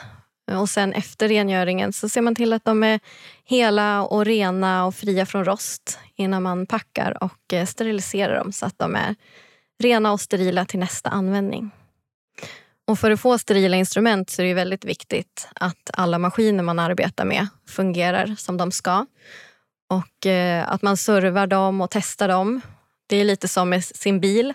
Och 0.52 0.70
sen 0.70 0.94
efter 0.94 1.28
rengöringen 1.28 1.94
så 1.94 2.10
ser 2.10 2.22
man 2.22 2.36
till 2.36 2.54
att 2.54 2.66
de 2.66 2.84
är 2.84 3.00
hela 3.46 4.04
och 4.04 4.26
rena 4.26 4.86
och 4.86 4.96
fria 4.96 5.26
från 5.26 5.46
rost 5.46 6.00
innan 6.16 6.44
man 6.44 6.66
packar 6.66 7.24
och 7.24 7.54
eh, 7.54 7.66
steriliserar 7.66 8.36
dem 8.36 8.52
så 8.52 8.66
att 8.66 8.80
de 8.80 8.96
är 8.96 9.16
rena 9.84 10.12
och 10.12 10.22
sterila 10.22 10.66
till 10.66 10.80
nästa 10.80 11.10
användning. 11.10 11.72
Och 12.88 13.00
för 13.00 13.12
att 13.12 13.20
få 13.20 13.38
sterila 13.38 13.78
instrument 13.78 14.30
så 14.30 14.42
är 14.42 14.46
det 14.46 14.54
väldigt 14.54 14.86
viktigt 14.86 15.48
att 15.56 15.90
alla 15.94 16.18
maskiner 16.20 16.64
man 16.64 16.80
arbetar 16.80 17.26
med 17.26 17.48
fungerar 17.68 18.36
som 18.38 18.58
de 18.58 18.72
ska. 18.72 19.06
Och 19.90 20.26
eh, 20.26 20.72
att 20.72 20.82
man 20.82 20.98
servar 20.98 21.48
dem 21.48 21.82
och 21.82 21.90
testar 21.92 22.28
dem. 22.28 22.62
Det 23.08 23.16
är 23.18 23.26
lite 23.26 23.48
som 23.48 23.70
med 23.70 23.86
sin 23.86 24.20
bil. 24.20 24.54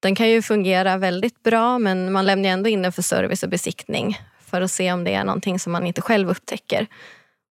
Den 0.00 0.14
kan 0.14 0.28
ju 0.28 0.42
fungera 0.42 0.96
väldigt 0.96 1.42
bra 1.42 1.78
men 1.78 2.12
man 2.12 2.26
lämnar 2.26 2.48
ändå 2.50 2.68
in 2.68 2.82
den 2.82 2.92
för 2.92 3.02
service 3.02 3.42
och 3.42 3.48
besiktning 3.48 4.18
för 4.40 4.60
att 4.60 4.70
se 4.70 4.92
om 4.92 5.04
det 5.04 5.14
är 5.14 5.24
någonting 5.24 5.58
som 5.58 5.72
man 5.72 5.86
inte 5.86 6.00
själv 6.00 6.30
upptäcker. 6.30 6.86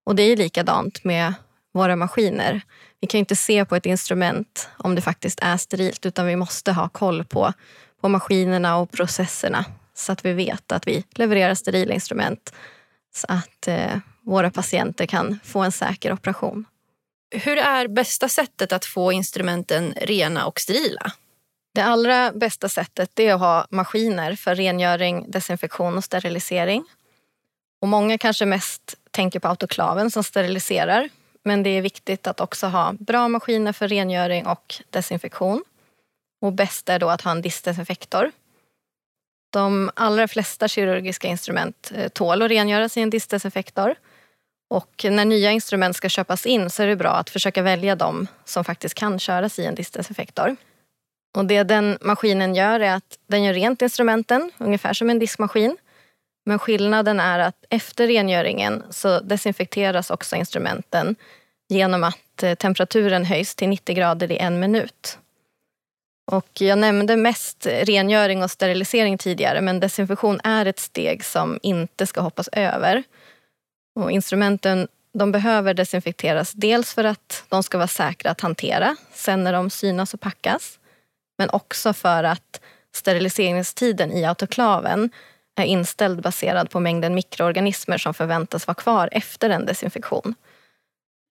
Och 0.06 0.16
det 0.16 0.22
är 0.22 0.36
likadant 0.36 1.04
med 1.04 1.34
våra 1.74 1.96
maskiner. 1.96 2.60
Vi 3.00 3.06
kan 3.06 3.18
inte 3.18 3.36
se 3.36 3.64
på 3.64 3.76
ett 3.76 3.86
instrument 3.86 4.68
om 4.76 4.94
det 4.94 5.00
faktiskt 5.00 5.38
är 5.42 5.56
sterilt 5.56 6.06
utan 6.06 6.26
vi 6.26 6.36
måste 6.36 6.72
ha 6.72 6.88
koll 6.88 7.24
på, 7.24 7.52
på 8.00 8.08
maskinerna 8.08 8.76
och 8.76 8.90
processerna 8.90 9.64
så 9.94 10.12
att 10.12 10.24
vi 10.24 10.32
vet 10.32 10.72
att 10.72 10.86
vi 10.86 11.04
levererar 11.10 11.54
sterila 11.54 11.94
instrument 11.94 12.54
så 13.14 13.26
att 13.28 13.68
eh, 13.68 13.98
våra 14.22 14.50
patienter 14.50 15.06
kan 15.06 15.38
få 15.44 15.60
en 15.60 15.72
säker 15.72 16.12
operation. 16.12 16.64
Hur 17.30 17.58
är 17.58 17.88
bästa 17.88 18.28
sättet 18.28 18.72
att 18.72 18.84
få 18.84 19.12
instrumenten 19.12 19.94
rena 19.96 20.46
och 20.46 20.60
sterila? 20.60 21.12
Det 21.78 21.84
allra 21.84 22.32
bästa 22.32 22.68
sättet 22.68 23.18
är 23.18 23.34
att 23.34 23.40
ha 23.40 23.66
maskiner 23.70 24.36
för 24.36 24.54
rengöring, 24.54 25.30
desinfektion 25.30 25.96
och 25.96 26.04
sterilisering. 26.04 26.84
Och 27.80 27.88
många 27.88 28.18
kanske 28.18 28.46
mest 28.46 28.94
tänker 29.10 29.40
på 29.40 29.48
autoklaven 29.48 30.10
som 30.10 30.24
steriliserar. 30.24 31.08
Men 31.44 31.62
det 31.62 31.70
är 31.70 31.82
viktigt 31.82 32.26
att 32.26 32.40
också 32.40 32.66
ha 32.66 32.92
bra 32.92 33.28
maskiner 33.28 33.72
för 33.72 33.88
rengöring 33.88 34.46
och 34.46 34.74
desinfektion. 34.90 35.64
Och 36.42 36.52
bäst 36.52 36.88
är 36.88 36.98
då 36.98 37.08
att 37.10 37.22
ha 37.22 37.30
en 37.30 37.42
diskdesinfektor. 37.42 38.32
De 39.52 39.90
allra 39.94 40.28
flesta 40.28 40.68
kirurgiska 40.68 41.28
instrument 41.28 41.92
eh, 41.94 42.08
tål 42.08 42.42
att 42.42 42.50
rengöras 42.50 42.96
i 42.96 43.00
en 43.00 43.10
diskdesinfektor. 43.10 43.94
Och 44.70 45.06
när 45.10 45.24
nya 45.24 45.50
instrument 45.50 45.96
ska 45.96 46.08
köpas 46.08 46.46
in 46.46 46.70
så 46.70 46.82
är 46.82 46.86
det 46.86 46.96
bra 46.96 47.10
att 47.10 47.30
försöka 47.30 47.62
välja 47.62 47.96
de 47.96 48.26
som 48.44 48.64
faktiskt 48.64 48.94
kan 48.94 49.18
köras 49.18 49.58
i 49.58 49.64
en 49.64 49.74
diskdesinfektor. 49.74 50.56
Och 51.36 51.44
det 51.44 51.62
den 51.62 51.98
maskinen 52.00 52.54
gör 52.54 52.80
är 52.80 52.94
att 52.94 53.18
den 53.26 53.44
gör 53.44 53.54
rent 53.54 53.82
instrumenten, 53.82 54.50
ungefär 54.58 54.92
som 54.92 55.10
en 55.10 55.18
diskmaskin. 55.18 55.76
Men 56.46 56.58
skillnaden 56.58 57.20
är 57.20 57.38
att 57.38 57.64
efter 57.70 58.06
rengöringen 58.06 58.82
så 58.90 59.20
desinfekteras 59.20 60.10
också 60.10 60.36
instrumenten 60.36 61.16
genom 61.68 62.04
att 62.04 62.42
eh, 62.42 62.54
temperaturen 62.54 63.24
höjs 63.24 63.54
till 63.54 63.68
90 63.68 63.94
grader 63.94 64.32
i 64.32 64.38
en 64.38 64.60
minut. 64.60 65.18
Och 66.30 66.48
jag 66.60 66.78
nämnde 66.78 67.16
mest 67.16 67.66
rengöring 67.66 68.42
och 68.42 68.50
sterilisering 68.50 69.18
tidigare 69.18 69.60
men 69.60 69.80
desinfektion 69.80 70.40
är 70.44 70.66
ett 70.66 70.78
steg 70.78 71.24
som 71.24 71.58
inte 71.62 72.06
ska 72.06 72.20
hoppas 72.20 72.48
över. 72.52 73.02
Och 73.94 74.10
instrumenten 74.10 74.88
de 75.12 75.32
behöver 75.32 75.74
desinfekteras 75.74 76.52
dels 76.52 76.94
för 76.94 77.04
att 77.04 77.44
de 77.48 77.62
ska 77.62 77.78
vara 77.78 77.88
säkra 77.88 78.30
att 78.30 78.40
hantera 78.40 78.96
sen 79.14 79.44
när 79.44 79.52
de 79.52 79.70
synas 79.70 80.14
och 80.14 80.20
packas. 80.20 80.78
Men 81.38 81.50
också 81.50 81.92
för 81.92 82.24
att 82.24 82.60
steriliseringstiden 82.94 84.12
i 84.12 84.24
autoklaven 84.24 85.10
är 85.60 85.64
inställd 85.64 86.22
baserad 86.22 86.70
på 86.70 86.80
mängden 86.80 87.14
mikroorganismer 87.14 87.98
som 87.98 88.14
förväntas 88.14 88.66
vara 88.66 88.74
kvar 88.74 89.08
efter 89.12 89.50
en 89.50 89.66
desinfektion. 89.66 90.34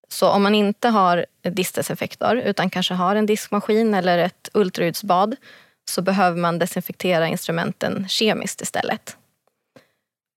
Så 0.09 0.29
om 0.29 0.43
man 0.43 0.55
inte 0.55 0.89
har 0.89 1.25
diskdesinfektor 1.41 2.37
utan 2.37 2.69
kanske 2.69 2.93
har 2.93 3.15
en 3.15 3.25
diskmaskin 3.25 3.93
eller 3.93 4.17
ett 4.17 4.49
ultraljudsbad 4.53 5.35
så 5.89 6.01
behöver 6.01 6.37
man 6.37 6.59
desinfektera 6.59 7.27
instrumenten 7.27 8.07
kemiskt 8.07 8.61
istället. 8.61 9.17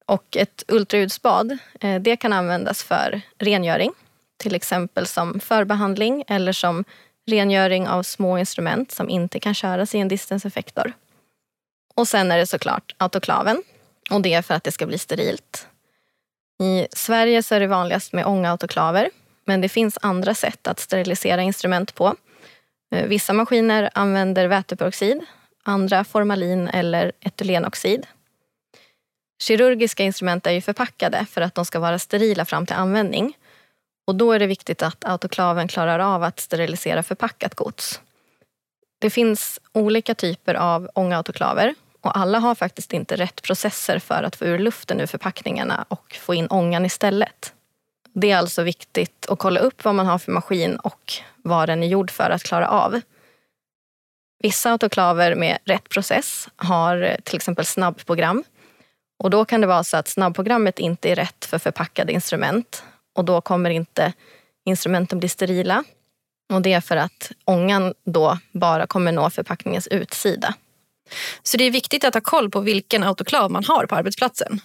Och 0.07 0.37
ett 0.37 0.65
ultraljudsbad 0.69 1.59
eh, 1.81 2.01
det 2.01 2.17
kan 2.17 2.33
användas 2.33 2.83
för 2.83 3.21
rengöring, 3.39 3.93
till 4.37 4.55
exempel 4.55 5.07
som 5.07 5.41
förbehandling 5.41 6.25
eller 6.29 6.53
som 6.53 6.85
rengöring 7.31 7.89
av 7.89 8.03
små 8.03 8.39
instrument 8.39 8.93
som 8.93 9.09
inte 9.09 9.41
kan 9.41 9.55
köras 9.55 9.95
i 9.95 9.99
en 9.99 10.09
distanseffektor. 10.09 10.93
Och 11.95 12.09
sen 12.09 12.33
är 12.33 12.39
det 12.39 12.47
såklart 12.47 12.95
autoklaven 12.99 13.63
och 14.11 14.23
det 14.23 14.35
är 14.35 14.43
för 14.43 14.55
att 14.55 14.65
det 14.65 14.73
ska 14.73 14.87
bli 14.87 14.99
sterilt. 14.99 15.67
I 16.63 16.87
Sverige 16.93 17.43
så 17.43 17.55
är 17.55 17.61
det 17.61 17.67
vanligast 17.67 18.13
med 18.13 18.27
ångautoklaver 18.27 19.11
men 19.45 19.61
det 19.61 19.69
finns 19.69 19.99
andra 20.03 20.35
sätt 20.35 20.67
att 20.67 20.81
sterilisera 20.81 21.43
instrument 21.43 21.95
på. 21.95 22.17
Eh, 22.95 23.07
vissa 23.07 23.33
maskiner 23.33 23.91
använder 23.95 24.47
väteperoxid, 24.47 25.21
andra 25.65 26.05
formalin 26.05 26.69
eller 26.69 27.13
etylenoxid. 27.21 28.07
Kirurgiska 29.43 30.03
instrument 30.03 30.47
är 30.47 30.51
ju 30.51 30.61
förpackade 30.61 31.27
för 31.31 31.41
att 31.41 31.55
de 31.55 31.65
ska 31.65 31.79
vara 31.79 31.99
sterila 31.99 32.45
fram 32.45 32.67
till 32.67 32.77
användning. 32.77 33.37
Och 34.07 34.15
då 34.15 34.33
är 34.33 34.39
det 34.39 34.47
viktigt 34.47 34.83
att 34.83 35.05
autoklaven 35.05 35.69
klarar 35.69 35.99
av 35.99 36.23
att 36.23 36.41
sterilisera 36.41 37.03
förpackat 37.03 37.55
gods. 37.55 38.01
Det 38.99 39.11
finns 39.11 39.61
olika 39.73 40.15
typer 40.15 40.55
av 40.55 40.91
ångautoklaver 40.95 41.75
och 42.01 42.19
alla 42.19 42.39
har 42.39 42.55
faktiskt 42.55 42.93
inte 42.93 43.17
rätt 43.17 43.43
processer 43.43 43.99
för 43.99 44.23
att 44.23 44.37
få 44.37 44.45
ur 44.45 44.59
luften 44.59 45.01
ur 45.01 45.07
förpackningarna 45.07 45.85
och 45.89 46.19
få 46.21 46.35
in 46.35 46.47
ångan 46.51 46.85
istället. 46.85 47.55
Det 48.13 48.31
är 48.31 48.37
alltså 48.37 48.63
viktigt 48.63 49.27
att 49.29 49.39
kolla 49.39 49.61
upp 49.61 49.85
vad 49.85 49.95
man 49.95 50.07
har 50.07 50.19
för 50.19 50.33
maskin 50.33 50.77
och 50.77 51.13
vad 51.37 51.69
den 51.69 51.83
är 51.83 51.87
gjord 51.87 52.11
för 52.11 52.31
att 52.31 52.43
klara 52.43 52.69
av. 52.69 53.01
Vissa 54.43 54.71
autoklaver 54.71 55.35
med 55.35 55.59
rätt 55.65 55.89
process 55.89 56.49
har 56.57 57.17
till 57.25 57.37
exempel 57.37 57.65
snabbprogram. 57.65 58.45
Och 59.19 59.31
då 59.31 59.45
kan 59.45 59.61
det 59.61 59.67
vara 59.67 59.85
så 59.85 59.97
att 59.97 60.09
snabbprogrammet 60.09 60.79
inte 60.79 61.11
är 61.11 61.17
rätt 61.17 61.45
för 61.45 61.59
förpackade 61.59 62.13
instrument 62.13 62.85
och 63.17 63.25
då 63.25 63.41
kommer 63.41 63.71
inte 63.71 64.13
instrumenten 64.65 65.19
bli 65.19 65.29
sterila. 65.29 65.85
Och 66.53 66.63
det 66.63 66.73
är 66.73 66.81
för 66.81 66.97
att 66.97 67.33
ångan 67.45 67.95
då 68.05 68.39
bara 68.53 68.87
kommer 68.87 69.13
nå 69.13 69.31
förpackningens 69.31 69.87
utsida. 69.87 70.55
Så 71.43 71.57
det 71.57 71.65
är 71.65 71.71
viktigt 71.71 72.05
att 72.05 72.15
ha 72.15 72.21
koll 72.21 72.51
på 72.51 72.61
vilken 72.61 73.03
autoklav 73.03 73.51
man 73.51 73.65
har 73.65 73.87
på 73.87 73.95
arbetsplatsen? 73.95 74.61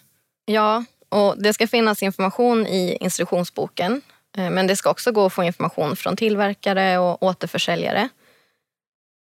Ja, 0.46 0.84
och 1.10 1.36
det 1.38 1.54
ska 1.54 1.68
finnas 1.68 2.04
information 2.04 2.68
i 2.68 2.98
instruktionsboken. 3.02 4.02
Eh, 4.38 4.50
men 4.50 4.68
det 4.68 4.76
ska 4.76 4.90
också 4.90 5.12
gå 5.12 5.26
att 5.26 5.34
få 5.34 5.44
information 5.44 5.96
från 5.96 6.16
tillverkare 6.16 6.98
och 6.98 7.24
återförsäljare. 7.24 8.10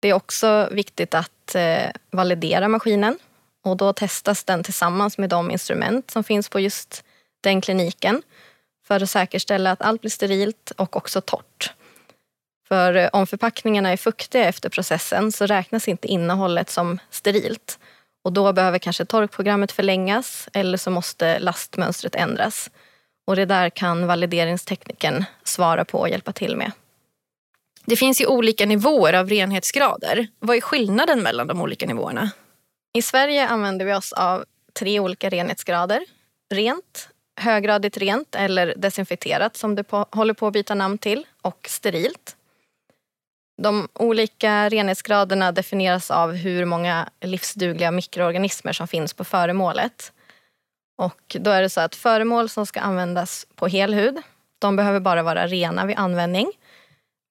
Det 0.02 0.10
är 0.10 0.14
också 0.14 0.70
viktigt 0.72 1.14
att 1.14 1.56
eh, 1.56 1.92
validera 2.12 2.68
maskinen 2.68 3.20
och 3.66 3.78
då 3.78 3.94
testas 3.94 4.44
den 4.44 4.64
tillsammans 4.64 5.18
med 5.18 5.30
de 5.30 5.52
instrument 5.52 6.12
som 6.12 6.24
finns 6.24 6.50
på 6.50 6.60
just 6.60 7.04
den 7.42 7.62
kliniken 7.62 8.22
för 8.92 9.04
att 9.04 9.10
säkerställa 9.10 9.72
att 9.72 9.82
allt 9.82 10.02
blir 10.02 10.12
sterilt 10.12 10.72
och 10.78 10.96
också 10.96 11.22
torrt. 11.22 11.74
För 12.68 12.96
eh, 12.96 13.10
om 13.14 13.28
förpackningarna 13.28 13.90
är 13.90 13.98
fuktiga 13.98 14.46
efter 14.46 14.70
processen 14.70 15.32
så 15.32 15.46
räknas 15.46 15.88
inte 15.88 16.08
innehållet 16.08 16.70
som 16.70 17.00
sterilt. 17.10 17.80
Och 18.24 18.34
då 18.34 18.54
behöver 18.54 18.80
kanske 18.80 19.06
torkprogrammet 19.06 19.72
förlängas 19.72 20.50
eller 20.54 20.78
så 20.78 20.92
måste 20.92 21.40
lastmönstret 21.40 22.16
ändras. 22.16 22.70
Och 23.28 23.36
det 23.36 23.46
där 23.46 23.70
kan 23.70 24.08
valideringstekniken 24.08 25.26
svara 25.44 25.86
på 25.86 26.00
och 26.00 26.10
hjälpa 26.10 26.32
till 26.32 26.56
med. 26.56 26.72
Det 27.86 27.96
finns 27.96 28.22
ju 28.22 28.26
olika 28.26 28.66
nivåer 28.66 29.14
av 29.14 29.30
renhetsgrader. 29.30 30.28
Vad 30.40 30.58
är 30.58 30.62
skillnaden 30.62 31.24
mellan 31.24 31.48
de 31.48 31.62
olika 31.62 31.86
nivåerna? 31.86 32.32
I 32.94 33.02
Sverige 33.02 33.48
använder 33.48 33.86
vi 33.86 33.94
oss 33.94 34.14
av 34.14 34.46
tre 34.80 35.00
olika 35.00 35.30
renhetsgrader. 35.30 36.06
rent, 36.54 37.10
höggradigt 37.40 37.98
rent 37.98 38.36
eller 38.36 38.74
desinfekterat 38.78 39.58
som 39.58 39.76
det 39.76 39.84
på, 39.84 40.06
håller 40.12 40.34
på 40.34 40.48
att 40.48 40.54
byta 40.54 40.76
namn 40.76 40.98
till 40.98 41.26
och 41.42 41.68
sterilt. 41.70 42.36
De 43.62 43.88
olika 43.94 44.70
renhetsgraderna 44.70 45.52
definieras 45.52 46.12
av 46.12 46.34
hur 46.34 46.66
många 46.66 47.10
livsdugliga 47.22 47.92
mikroorganismer 47.92 48.74
som 48.74 48.88
finns 48.88 49.14
på 49.14 49.24
föremålet. 49.24 50.14
Och 50.98 51.36
då 51.40 51.52
är 51.52 51.62
det 51.62 51.70
så 51.70 51.82
att 51.82 51.96
föremål 51.96 52.50
som 52.50 52.66
ska 52.66 52.80
användas 52.80 53.48
på 53.56 53.68
hel 53.68 53.94
hud, 53.94 54.18
de 54.60 54.76
behöver 54.76 55.00
bara 55.00 55.24
vara 55.24 55.48
rena 55.48 55.86
vid 55.86 55.98
användning. 55.98 56.52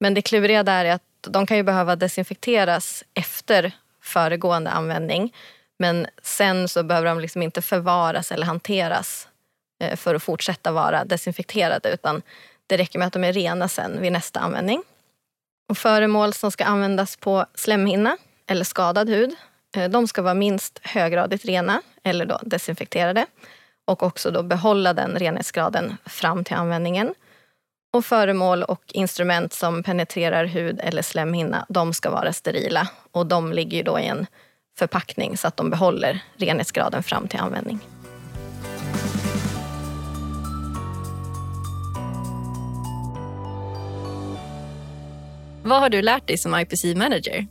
Men 0.01 0.15
det 0.15 0.23
kluriga 0.23 0.63
där 0.63 0.85
är 0.85 0.93
att 0.93 1.03
de 1.21 1.47
kan 1.47 1.57
ju 1.57 1.63
behöva 1.63 1.97
desinfekteras 1.97 3.05
efter 3.15 3.73
föregående 4.03 4.71
användning. 4.71 5.35
Men 5.79 6.07
sen 6.23 6.69
så 6.69 6.83
behöver 6.83 7.09
de 7.09 7.21
liksom 7.21 7.43
inte 7.43 7.63
förvaras 7.63 8.33
eller 8.33 8.47
hanteras 8.47 9.29
Eh, 9.79 9.97
för 9.97 10.15
att 10.15 10.23
fortsätta 10.23 10.73
vara 10.73 11.05
desinfekterade 11.05 11.89
utan 11.89 12.23
det 12.67 12.77
räcker 12.77 12.99
med 12.99 13.07
att 13.07 13.13
de 13.13 13.25
är 13.25 13.33
rena 13.33 13.69
sen 13.69 14.01
vid 14.01 14.13
nästa 14.13 14.41
användning. 14.41 14.83
Och 15.69 15.79
föremål 15.79 16.33
som 16.33 16.51
ska 16.51 16.65
användas 16.65 17.17
på 17.17 17.47
slemhinna 17.55 18.17
eller 18.47 18.65
skadad 18.65 19.09
hud 19.09 19.35
eh, 19.77 19.91
de 19.91 20.09
ska 20.09 20.23
vara 20.23 20.35
minst 20.35 20.81
höggradigt 20.83 21.45
rena 21.45 21.83
eller 22.03 22.27
då 22.27 22.39
desinfekterade 22.43 23.27
och 23.85 24.03
också 24.03 24.31
då 24.31 24.43
behålla 24.43 24.93
den 24.95 25.19
renhetsgraden 25.19 25.97
fram 26.07 26.45
till 26.45 26.57
användningen. 26.57 27.15
Och 27.93 28.05
föremål 28.05 28.63
och 28.63 28.83
instrument 28.89 29.53
som 29.53 29.83
penetrerar 29.83 30.45
hud 30.45 30.81
eller 30.83 31.03
slemhinna 31.03 31.67
de 31.69 31.95
ska 31.95 32.11
vara 32.11 32.33
sterila 32.33 32.89
och 33.13 33.27
de 33.27 33.53
ligger 33.53 33.85
då 33.85 33.99
i 33.99 34.07
en 34.07 34.27
förpackning 34.79 35.37
så 35.37 35.49
att 35.49 35.57
de 35.57 35.71
behåller 35.71 36.21
renhetsgraden 36.37 37.03
fram 37.03 37.29
till 37.29 37.41
användning. 37.41 37.81
Vad 45.69 45.81
har 45.81 45.89
du 45.89 46.03
lärt 46.03 46.27
dig 46.27 46.39
som 46.39 46.55
IPC-manager? 46.55 47.47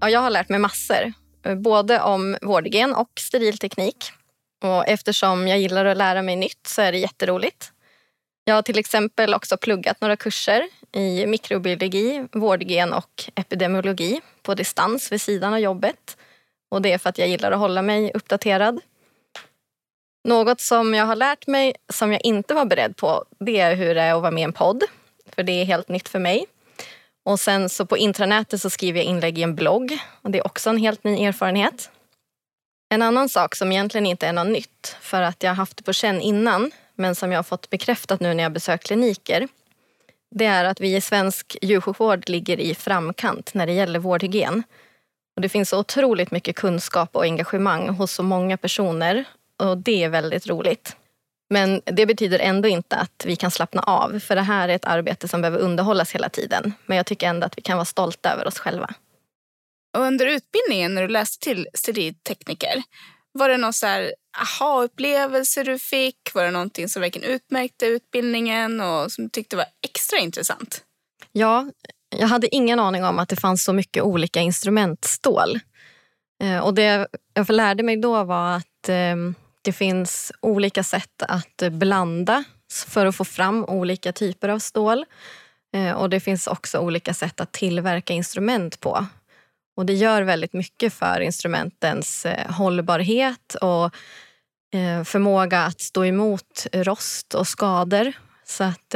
Ja, 0.00 0.10
jag 0.10 0.20
har 0.20 0.30
lärt 0.30 0.48
mig 0.48 0.58
massor, 0.58 1.12
eh, 1.44 1.54
både 1.54 2.00
om 2.00 2.36
vårdgen 2.42 2.94
och 2.94 3.10
sterilteknik. 3.20 3.96
Och 4.64 4.88
eftersom 4.88 5.48
jag 5.48 5.58
gillar 5.58 5.84
att 5.84 5.96
lära 5.96 6.22
mig 6.22 6.36
nytt 6.36 6.66
så 6.66 6.82
är 6.82 6.92
det 6.92 6.98
jätteroligt. 6.98 7.72
Jag 8.44 8.54
har 8.54 8.62
till 8.62 8.78
exempel 8.78 9.34
också 9.34 9.56
pluggat 9.56 10.00
några 10.00 10.16
kurser 10.16 10.68
i 10.92 11.26
mikrobiologi, 11.26 12.26
vårdgen 12.32 12.92
och 12.92 13.30
epidemiologi 13.34 14.20
på 14.42 14.54
distans 14.54 15.12
vid 15.12 15.20
sidan 15.20 15.52
av 15.52 15.60
jobbet. 15.60 16.16
Och 16.70 16.82
det 16.82 16.92
är 16.92 16.98
för 16.98 17.10
att 17.10 17.18
jag 17.18 17.28
gillar 17.28 17.52
att 17.52 17.58
hålla 17.58 17.82
mig 17.82 18.12
uppdaterad. 18.14 18.80
Något 20.28 20.60
som 20.60 20.94
jag 20.94 21.06
har 21.06 21.16
lärt 21.16 21.46
mig 21.46 21.74
som 21.92 22.12
jag 22.12 22.24
inte 22.24 22.54
var 22.54 22.64
beredd 22.64 22.96
på 22.96 23.24
det 23.40 23.60
är 23.60 23.76
hur 23.76 23.94
det 23.94 24.02
är 24.02 24.14
att 24.14 24.22
vara 24.22 24.30
med 24.30 24.40
i 24.40 24.44
en 24.44 24.52
podd. 24.52 24.82
För 25.34 25.42
det 25.42 25.52
är 25.52 25.64
helt 25.64 25.88
nytt 25.88 26.08
för 26.08 26.18
mig. 26.18 26.46
Och 27.24 27.40
sen 27.40 27.68
så 27.68 27.86
på 27.86 27.96
intranätet 27.96 28.60
så 28.60 28.70
skriver 28.70 29.00
jag 29.00 29.06
inlägg 29.06 29.38
i 29.38 29.42
en 29.42 29.54
blogg. 29.54 29.98
Och 30.22 30.30
det 30.30 30.38
är 30.38 30.46
också 30.46 30.70
en 30.70 30.76
helt 30.76 31.04
ny 31.04 31.24
erfarenhet. 31.24 31.90
En 32.88 33.02
annan 33.02 33.28
sak 33.28 33.54
som 33.54 33.72
egentligen 33.72 34.06
inte 34.06 34.26
är 34.26 34.32
något 34.32 34.52
nytt 34.52 34.96
för 35.00 35.22
att 35.22 35.42
jag 35.42 35.50
har 35.50 35.56
haft 35.56 35.76
det 35.76 35.82
på 35.82 35.92
känn 35.92 36.20
innan 36.20 36.70
men 36.94 37.14
som 37.14 37.32
jag 37.32 37.38
har 37.38 37.42
fått 37.42 37.70
bekräftat 37.70 38.20
nu 38.20 38.34
när 38.34 38.42
jag 38.42 38.52
besökt 38.52 38.86
kliniker 38.86 39.48
det 40.34 40.44
är 40.44 40.64
att 40.64 40.80
vi 40.80 40.96
i 40.96 41.00
svensk 41.00 41.56
djursjukvård 41.62 42.28
ligger 42.28 42.60
i 42.60 42.74
framkant 42.74 43.54
när 43.54 43.66
det 43.66 43.72
gäller 43.72 43.98
vårdhygien. 43.98 44.62
Och 45.36 45.42
det 45.42 45.48
finns 45.48 45.68
så 45.68 45.78
otroligt 45.78 46.30
mycket 46.30 46.56
kunskap 46.56 47.16
och 47.16 47.22
engagemang 47.22 47.88
hos 47.88 48.12
så 48.12 48.22
många 48.22 48.56
personer 48.56 49.24
och 49.56 49.78
det 49.78 50.04
är 50.04 50.08
väldigt 50.08 50.46
roligt. 50.46 50.96
Men 51.52 51.80
det 51.84 52.06
betyder 52.06 52.38
ändå 52.38 52.68
inte 52.68 52.96
att 52.96 53.24
vi 53.26 53.36
kan 53.36 53.50
slappna 53.50 53.82
av 53.82 54.18
för 54.18 54.34
det 54.34 54.42
här 54.42 54.68
är 54.68 54.74
ett 54.74 54.84
arbete 54.84 55.28
som 55.28 55.40
behöver 55.40 55.58
underhållas 55.58 56.12
hela 56.12 56.28
tiden. 56.28 56.72
Men 56.86 56.96
jag 56.96 57.06
tycker 57.06 57.26
ändå 57.26 57.46
att 57.46 57.58
vi 57.58 57.62
kan 57.62 57.76
vara 57.76 57.84
stolta 57.84 58.32
över 58.32 58.46
oss 58.46 58.58
själva. 58.58 58.94
Och 59.96 60.02
under 60.02 60.26
utbildningen 60.26 60.94
när 60.94 61.02
du 61.02 61.08
läste 61.08 61.44
till 61.44 61.68
steriltekniker, 61.74 62.82
var 63.32 63.48
det 63.48 63.56
någon 63.56 63.72
så 63.72 63.86
här 63.86 64.14
aha-upplevelse 64.38 65.62
du 65.62 65.78
fick? 65.78 66.16
Var 66.34 66.44
det 66.44 66.50
någonting 66.50 66.88
som 66.88 67.02
verkligen 67.02 67.30
utmärkte 67.30 67.86
utbildningen 67.86 68.80
och 68.80 69.12
som 69.12 69.24
du 69.24 69.30
tyckte 69.30 69.56
var 69.56 69.66
extra 69.82 70.18
intressant? 70.18 70.84
Ja, 71.32 71.66
jag 72.16 72.28
hade 72.28 72.54
ingen 72.54 72.80
aning 72.80 73.04
om 73.04 73.18
att 73.18 73.28
det 73.28 73.36
fanns 73.36 73.64
så 73.64 73.72
mycket 73.72 74.02
olika 74.02 74.40
instrumentstål. 74.40 75.60
Eh, 76.42 76.58
och 76.58 76.74
det 76.74 77.06
jag 77.34 77.50
lärde 77.50 77.82
mig 77.82 77.96
då 77.96 78.24
var 78.24 78.56
att 78.56 78.88
eh, 78.88 79.16
det 79.62 79.72
finns 79.72 80.32
olika 80.40 80.84
sätt 80.84 81.22
att 81.28 81.72
blanda 81.72 82.44
för 82.86 83.06
att 83.06 83.16
få 83.16 83.24
fram 83.24 83.64
olika 83.64 84.12
typer 84.12 84.48
av 84.48 84.58
stål. 84.58 85.04
Eh, 85.74 85.92
och 85.92 86.10
det 86.10 86.20
finns 86.20 86.46
också 86.46 86.78
olika 86.78 87.14
sätt 87.14 87.40
att 87.40 87.52
tillverka 87.52 88.12
instrument 88.12 88.80
på. 88.80 89.06
Och 89.76 89.86
det 89.86 89.92
gör 89.92 90.22
väldigt 90.22 90.52
mycket 90.52 90.92
för 90.92 91.20
instrumentens 91.20 92.26
eh, 92.26 92.50
hållbarhet 92.50 93.54
och 93.60 93.84
eh, 94.74 95.04
förmåga 95.04 95.60
att 95.60 95.80
stå 95.80 96.04
emot 96.04 96.66
rost 96.72 97.34
och 97.34 97.48
skador. 97.48 98.12
Så 98.44 98.64
att 98.64 98.94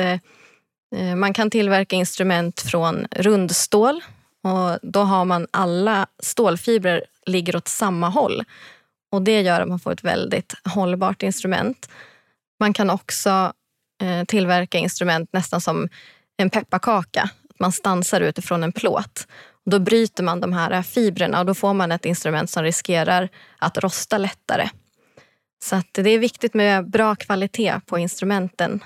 man 1.16 1.35
kan 1.35 1.50
tillverka 1.50 1.96
instrument 1.96 2.61
från 2.61 3.07
rundstål 3.11 4.00
och 4.44 4.79
då 4.83 5.00
har 5.00 5.24
man 5.24 5.46
alla 5.50 6.07
stålfibrer 6.22 7.05
ligger 7.26 7.57
åt 7.57 7.68
samma 7.68 8.09
håll. 8.09 8.44
Och 9.12 9.23
Det 9.23 9.40
gör 9.40 9.61
att 9.61 9.69
man 9.69 9.79
får 9.79 9.92
ett 9.92 10.05
väldigt 10.05 10.55
hållbart 10.64 11.23
instrument. 11.23 11.88
Man 12.61 12.73
kan 12.73 12.90
också 12.90 13.53
eh, 14.03 14.25
tillverka 14.25 14.79
instrument 14.79 15.33
nästan 15.33 15.61
som 15.61 15.88
en 16.37 16.51
pepparkaka. 16.51 17.31
Man 17.59 17.73
stansar 17.73 18.21
utifrån 18.21 18.62
en 18.62 18.73
plåt. 18.73 19.27
Då 19.64 19.79
bryter 19.79 20.23
man 20.23 20.40
de 20.40 20.53
här 20.53 20.83
fibrerna 20.83 21.40
och 21.40 21.47
då 21.47 21.55
får 21.55 21.75
man 21.75 21.92
ett 21.92 22.05
instrument 22.05 22.51
som 22.51 22.62
riskerar 22.62 23.29
att 23.59 23.79
rosta 23.79 24.19
lättare. 24.19 24.69
Så 25.64 25.83
det 25.92 26.11
är 26.11 26.19
viktigt 26.19 26.55
med 26.55 26.90
bra 26.90 27.14
kvalitet 27.14 27.81
på 27.87 27.99
instrumenten 27.99 28.81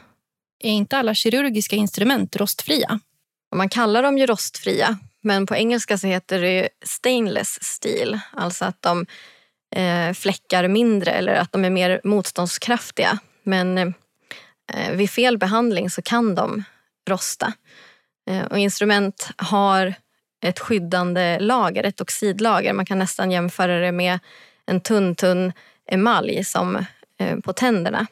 är 0.61 0.71
inte 0.71 0.99
alla 0.99 1.15
kirurgiska 1.15 1.77
instrument 1.77 2.37
rostfria? 2.37 3.01
Man 3.55 3.69
kallar 3.69 4.03
dem 4.03 4.19
ju 4.19 4.27
rostfria, 4.27 4.99
men 5.23 5.47
på 5.47 5.55
engelska 5.57 5.99
så 5.99 6.07
heter 6.07 6.41
det 6.41 6.69
stainless 6.85 7.59
steel. 7.63 8.21
Alltså 8.33 8.65
att 8.65 8.83
de 8.83 9.07
eh, 9.77 10.13
fläckar 10.13 10.69
mindre 10.69 11.11
eller 11.11 11.35
att 11.35 11.53
de 11.53 11.65
är 11.65 11.71
mer 11.71 12.01
motståndskraftiga. 12.05 13.19
Men 13.43 13.79
eh, 13.79 13.89
eh, 14.73 14.93
vid 14.93 15.11
fel 15.11 15.39
behandling 15.39 15.91
så 15.91 16.03
kan 16.03 16.35
de 16.35 16.65
rosta. 17.09 17.53
Eh, 18.31 18.45
och 18.45 18.59
instrument 18.59 19.31
har 19.37 19.95
ett 20.43 20.59
skyddande 20.59 21.39
lager, 21.39 21.85
ett 21.85 22.01
oxidlager. 22.01 22.73
Man 22.73 22.87
kan 22.87 22.99
nästan 22.99 23.31
jämföra 23.31 23.79
det 23.79 23.93
med 23.93 24.19
en 24.67 24.81
tunn, 24.81 25.15
tunn 25.15 25.53
emalj 25.91 26.45
som 26.45 26.77
eh, 27.19 27.39
på 27.45 27.53
tänderna. 27.53 28.07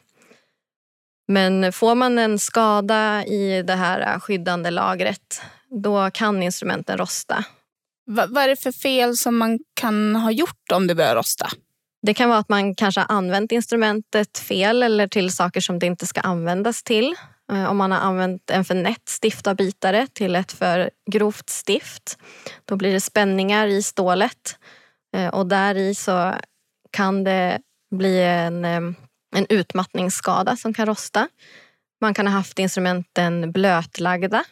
Men 1.27 1.73
får 1.73 1.95
man 1.95 2.19
en 2.19 2.39
skada 2.39 3.25
i 3.25 3.63
det 3.63 3.75
här 3.75 4.19
skyddande 4.19 4.71
lagret 4.71 5.41
då 5.69 6.09
kan 6.11 6.43
instrumenten 6.43 6.97
rosta. 6.97 7.43
Va, 8.09 8.27
vad 8.29 8.43
är 8.43 8.47
det 8.47 8.55
för 8.55 8.71
fel 8.71 9.17
som 9.17 9.37
man 9.37 9.59
kan 9.73 10.15
ha 10.15 10.31
gjort 10.31 10.71
om 10.73 10.87
det 10.87 10.95
börjar 10.95 11.15
rosta? 11.15 11.49
Det 12.01 12.13
kan 12.13 12.29
vara 12.29 12.39
att 12.39 12.49
man 12.49 12.75
kanske 12.75 13.01
har 13.01 13.15
använt 13.15 13.51
instrumentet 13.51 14.37
fel 14.37 14.83
eller 14.83 15.07
till 15.07 15.31
saker 15.31 15.61
som 15.61 15.79
det 15.79 15.85
inte 15.85 16.07
ska 16.07 16.21
användas 16.21 16.83
till. 16.83 17.15
Eh, 17.51 17.65
om 17.65 17.77
man 17.77 17.91
har 17.91 17.99
använt 17.99 18.49
en 18.49 18.65
för 18.65 18.75
nätt 18.75 19.09
stiftavbitare 19.09 20.07
till 20.13 20.35
ett 20.35 20.51
för 20.51 20.89
grovt 21.11 21.49
stift 21.49 22.17
då 22.65 22.75
blir 22.75 22.93
det 22.93 23.01
spänningar 23.01 23.67
i 23.67 23.83
stålet 23.83 24.57
eh, 25.15 25.27
och 25.27 25.47
där 25.47 25.75
i 25.75 25.95
så 25.95 26.33
kan 26.91 27.23
det 27.23 27.59
bli 27.95 28.21
en 28.21 28.65
eh, 28.65 28.81
en 29.35 29.45
utmattningsskada 29.49 30.55
som 30.55 30.73
kan 30.73 30.85
rosta. 30.85 31.27
Man 32.01 32.13
kan 32.13 32.27
ha 32.27 32.33
haft 32.33 32.59
instrumenten 32.59 33.51
blötlagda. 33.51 34.43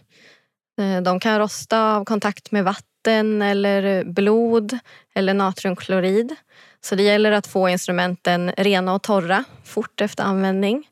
De 1.03 1.19
kan 1.19 1.39
rosta 1.39 1.95
av 1.95 2.05
kontakt 2.05 2.51
med 2.51 2.63
vatten 2.63 2.96
eller 3.07 4.03
blod 4.03 4.79
eller 5.15 5.33
natriumklorid. 5.33 6.35
Så 6.81 6.95
det 6.95 7.03
gäller 7.03 7.31
att 7.31 7.47
få 7.47 7.69
instrumenten 7.69 8.51
rena 8.57 8.93
och 8.93 9.03
torra 9.03 9.43
fort 9.63 10.01
efter 10.01 10.23
användning. 10.23 10.87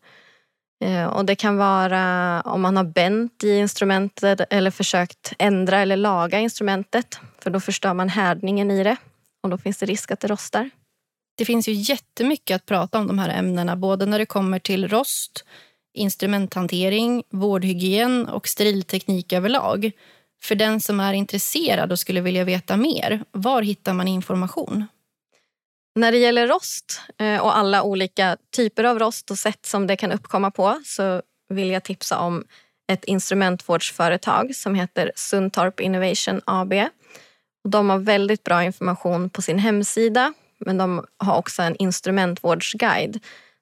Eh, 0.86 1.06
och 1.06 1.25
det 1.25 1.36
kan 1.36 1.58
vara 1.58 2.41
om 2.41 2.62
man 2.62 2.78
har 2.78 2.84
bänt 2.84 3.43
i 3.43 3.58
instrumentet 3.58 4.41
eller 4.49 4.71
försökt 4.71 5.34
ändra 5.39 5.80
eller 5.80 5.97
laga 5.97 6.39
instrumentet. 6.39 7.19
För 7.39 7.49
då 7.49 7.60
förstör 7.60 7.93
man 7.93 8.10
härdningen 8.10 8.71
i 8.71 8.84
det 8.84 8.97
och 9.43 9.49
då 9.49 9.58
finns 9.58 9.78
det 9.78 9.86
risk 9.86 10.12
att 10.12 10.19
det 10.19 10.28
rostar. 10.28 10.69
Det 11.38 11.45
finns 11.45 11.67
ju 11.67 11.73
jättemycket 11.73 12.56
att 12.56 12.65
prata 12.65 12.99
om 12.99 13.08
de 13.08 13.19
här 13.19 13.39
ämnena, 13.39 13.75
både 13.75 14.06
när 14.06 14.19
det 14.19 14.25
kommer 14.25 14.60
till 14.60 14.88
rost, 14.88 15.45
instrumenthantering, 15.93 17.23
vårdhygien 17.30 18.28
och 18.28 18.47
sterilteknik 18.47 19.34
överlag. 19.34 19.91
För 20.43 20.55
den 20.55 20.81
som 20.81 20.99
är 20.99 21.13
intresserad 21.13 21.91
och 21.91 21.99
skulle 21.99 22.21
vilja 22.21 22.43
veta 22.43 22.77
mer, 22.77 23.23
var 23.31 23.61
hittar 23.61 23.93
man 23.93 24.07
information? 24.07 24.85
När 25.95 26.11
det 26.11 26.17
gäller 26.17 26.47
rost 26.47 27.01
eh, 27.17 27.41
och 27.41 27.57
alla 27.57 27.83
olika 27.83 28.37
typer 28.55 28.83
av 28.83 28.99
rost 28.99 29.31
och 29.31 29.37
sätt 29.37 29.65
som 29.65 29.87
det 29.87 29.95
kan 29.95 30.11
uppkomma 30.11 30.51
på 30.51 30.81
så 30.85 31.21
vill 31.49 31.69
jag 31.69 31.83
tipsa 31.83 32.19
om 32.19 32.45
ett 32.87 33.03
instrumentvårdsföretag 33.03 34.55
som 34.55 34.75
heter 34.75 35.11
Suntorp 35.15 35.79
Innovation 35.79 36.41
AB. 36.45 36.73
De 37.69 37.89
har 37.89 37.97
väldigt 37.97 38.43
bra 38.43 38.63
information 38.63 39.29
på 39.29 39.41
sin 39.41 39.59
hemsida 39.59 40.33
men 40.59 40.77
de 40.77 41.05
har 41.17 41.37
också 41.37 41.61
en 41.61 41.75
instrumentvårdsguide 41.75 43.19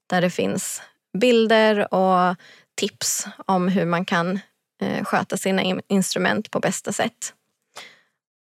där 0.09 0.21
det 0.21 0.29
finns 0.29 0.81
bilder 1.17 1.93
och 1.93 2.35
tips 2.75 3.27
om 3.45 3.67
hur 3.67 3.85
man 3.85 4.05
kan 4.05 4.39
Eh, 4.81 5.03
sköta 5.03 5.37
sina 5.37 5.81
instrument 5.87 6.51
på 6.51 6.59
bästa 6.59 6.91
sätt. 6.91 7.33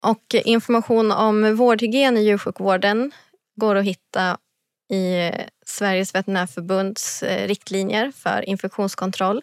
Och 0.06 0.34
information 0.34 1.12
om 1.12 1.56
vårdhygien 1.56 2.16
i 2.16 2.20
djursjukvården 2.20 3.12
går 3.56 3.76
att 3.76 3.84
hitta 3.84 4.38
i 4.90 5.26
eh, 5.26 5.46
Sveriges 5.66 6.14
veterinärförbunds 6.14 7.22
eh, 7.22 7.48
riktlinjer 7.48 8.12
för 8.12 8.48
infektionskontroll. 8.48 9.42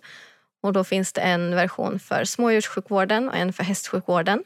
Och 0.64 0.74
då 0.74 0.84
finns 0.84 1.14
det 1.14 1.22
en 1.22 1.56
version 1.56 2.00
för 2.00 2.24
smådjurssjukvården 2.24 3.30
och 3.30 3.36
en 3.36 3.54
för 3.54 3.64
hästsjukvården. 3.64 4.44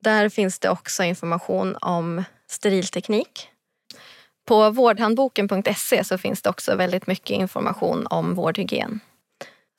Där 0.00 0.28
finns 0.28 0.58
det 0.58 0.70
också 0.70 1.02
information 1.02 1.76
om 1.80 2.24
sterilteknik. 2.50 3.48
På 4.46 4.70
vårdhandboken.se 4.70 6.04
så 6.04 6.18
finns 6.18 6.42
det 6.42 6.50
också 6.50 6.76
väldigt 6.76 7.06
mycket 7.06 7.30
information 7.30 8.06
om 8.06 8.34
vårdhygien. 8.34 9.00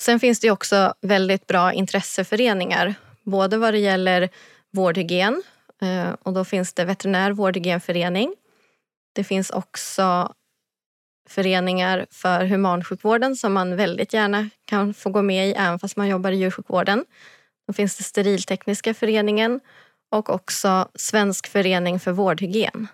Sen 0.01 0.19
finns 0.19 0.39
det 0.39 0.51
också 0.51 0.93
väldigt 1.01 1.47
bra 1.47 1.73
intresseföreningar, 1.73 2.95
både 3.23 3.57
vad 3.57 3.73
det 3.73 3.79
gäller 3.79 4.29
vårdhygien 4.71 5.43
eh, 5.81 6.09
och 6.23 6.33
då 6.33 6.45
finns 6.45 6.73
det 6.73 6.85
Veterinär 6.85 7.31
vårdhygienförening. 7.31 8.35
Det 9.13 9.23
finns 9.23 9.49
också 9.49 10.33
föreningar 11.29 12.05
för 12.12 12.45
humansjukvården 12.45 13.35
som 13.35 13.53
man 13.53 13.75
väldigt 13.75 14.13
gärna 14.13 14.49
kan 14.65 14.93
få 14.93 15.09
gå 15.09 15.21
med 15.21 15.49
i 15.49 15.51
även 15.51 15.79
fast 15.79 15.95
man 15.95 16.07
jobbar 16.07 16.31
i 16.31 16.35
djursjukvården. 16.35 17.05
Då 17.67 17.73
finns 17.73 17.97
det 17.97 18.03
Steriltekniska 18.03 18.93
föreningen 18.93 19.59
och 20.12 20.29
också 20.29 20.88
Svensk 20.95 21.47
förening 21.47 21.99
för 21.99 22.12
vårdhygien. 22.12 22.88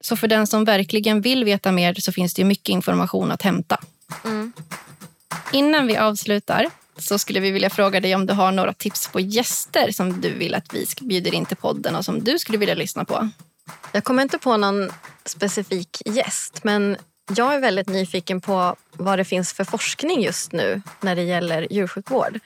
Så 0.00 0.16
för 0.16 0.28
den 0.28 0.46
som 0.46 0.64
verkligen 0.64 1.20
vill 1.20 1.44
veta 1.44 1.72
mer 1.72 1.94
så 1.94 2.12
finns 2.12 2.34
det 2.34 2.44
mycket 2.44 2.68
information 2.68 3.30
att 3.30 3.42
hämta. 3.42 3.80
Mm. 4.24 4.52
Innan 5.52 5.86
vi 5.86 5.96
avslutar 5.96 6.66
så 6.98 7.18
skulle 7.18 7.40
vi 7.40 7.50
vilja 7.50 7.70
fråga 7.70 8.00
dig 8.00 8.14
om 8.14 8.26
du 8.26 8.34
har 8.34 8.52
några 8.52 8.72
tips 8.72 9.08
på 9.08 9.20
gäster 9.20 9.90
som 9.90 10.20
du 10.20 10.34
vill 10.34 10.54
att 10.54 10.74
vi 10.74 10.86
bjuder 11.00 11.34
in 11.34 11.46
till 11.46 11.56
podden 11.56 11.96
och 11.96 12.04
som 12.04 12.24
du 12.24 12.38
skulle 12.38 12.58
vilja 12.58 12.74
lyssna 12.74 13.04
på. 13.04 13.28
Jag 13.92 14.04
kommer 14.04 14.22
inte 14.22 14.38
på 14.38 14.56
någon 14.56 14.90
specifik 15.24 16.02
gäst 16.04 16.64
men 16.64 16.96
jag 17.36 17.54
är 17.54 17.60
väldigt 17.60 17.88
nyfiken 17.88 18.40
på 18.40 18.76
vad 18.92 19.18
det 19.18 19.24
finns 19.24 19.52
för 19.52 19.64
forskning 19.64 20.22
just 20.22 20.52
nu 20.52 20.82
när 21.00 21.16
det 21.16 21.22
gäller 21.22 21.72
djursjukvård. 21.72 22.40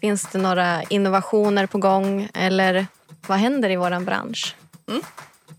Finns 0.00 0.26
det 0.32 0.38
några 0.38 0.82
innovationer 0.82 1.66
på 1.66 1.78
gång 1.78 2.28
eller 2.34 2.86
vad 3.26 3.38
händer 3.38 3.70
i 3.70 3.76
vår 3.76 4.00
bransch? 4.00 4.56
Mm. 4.88 5.02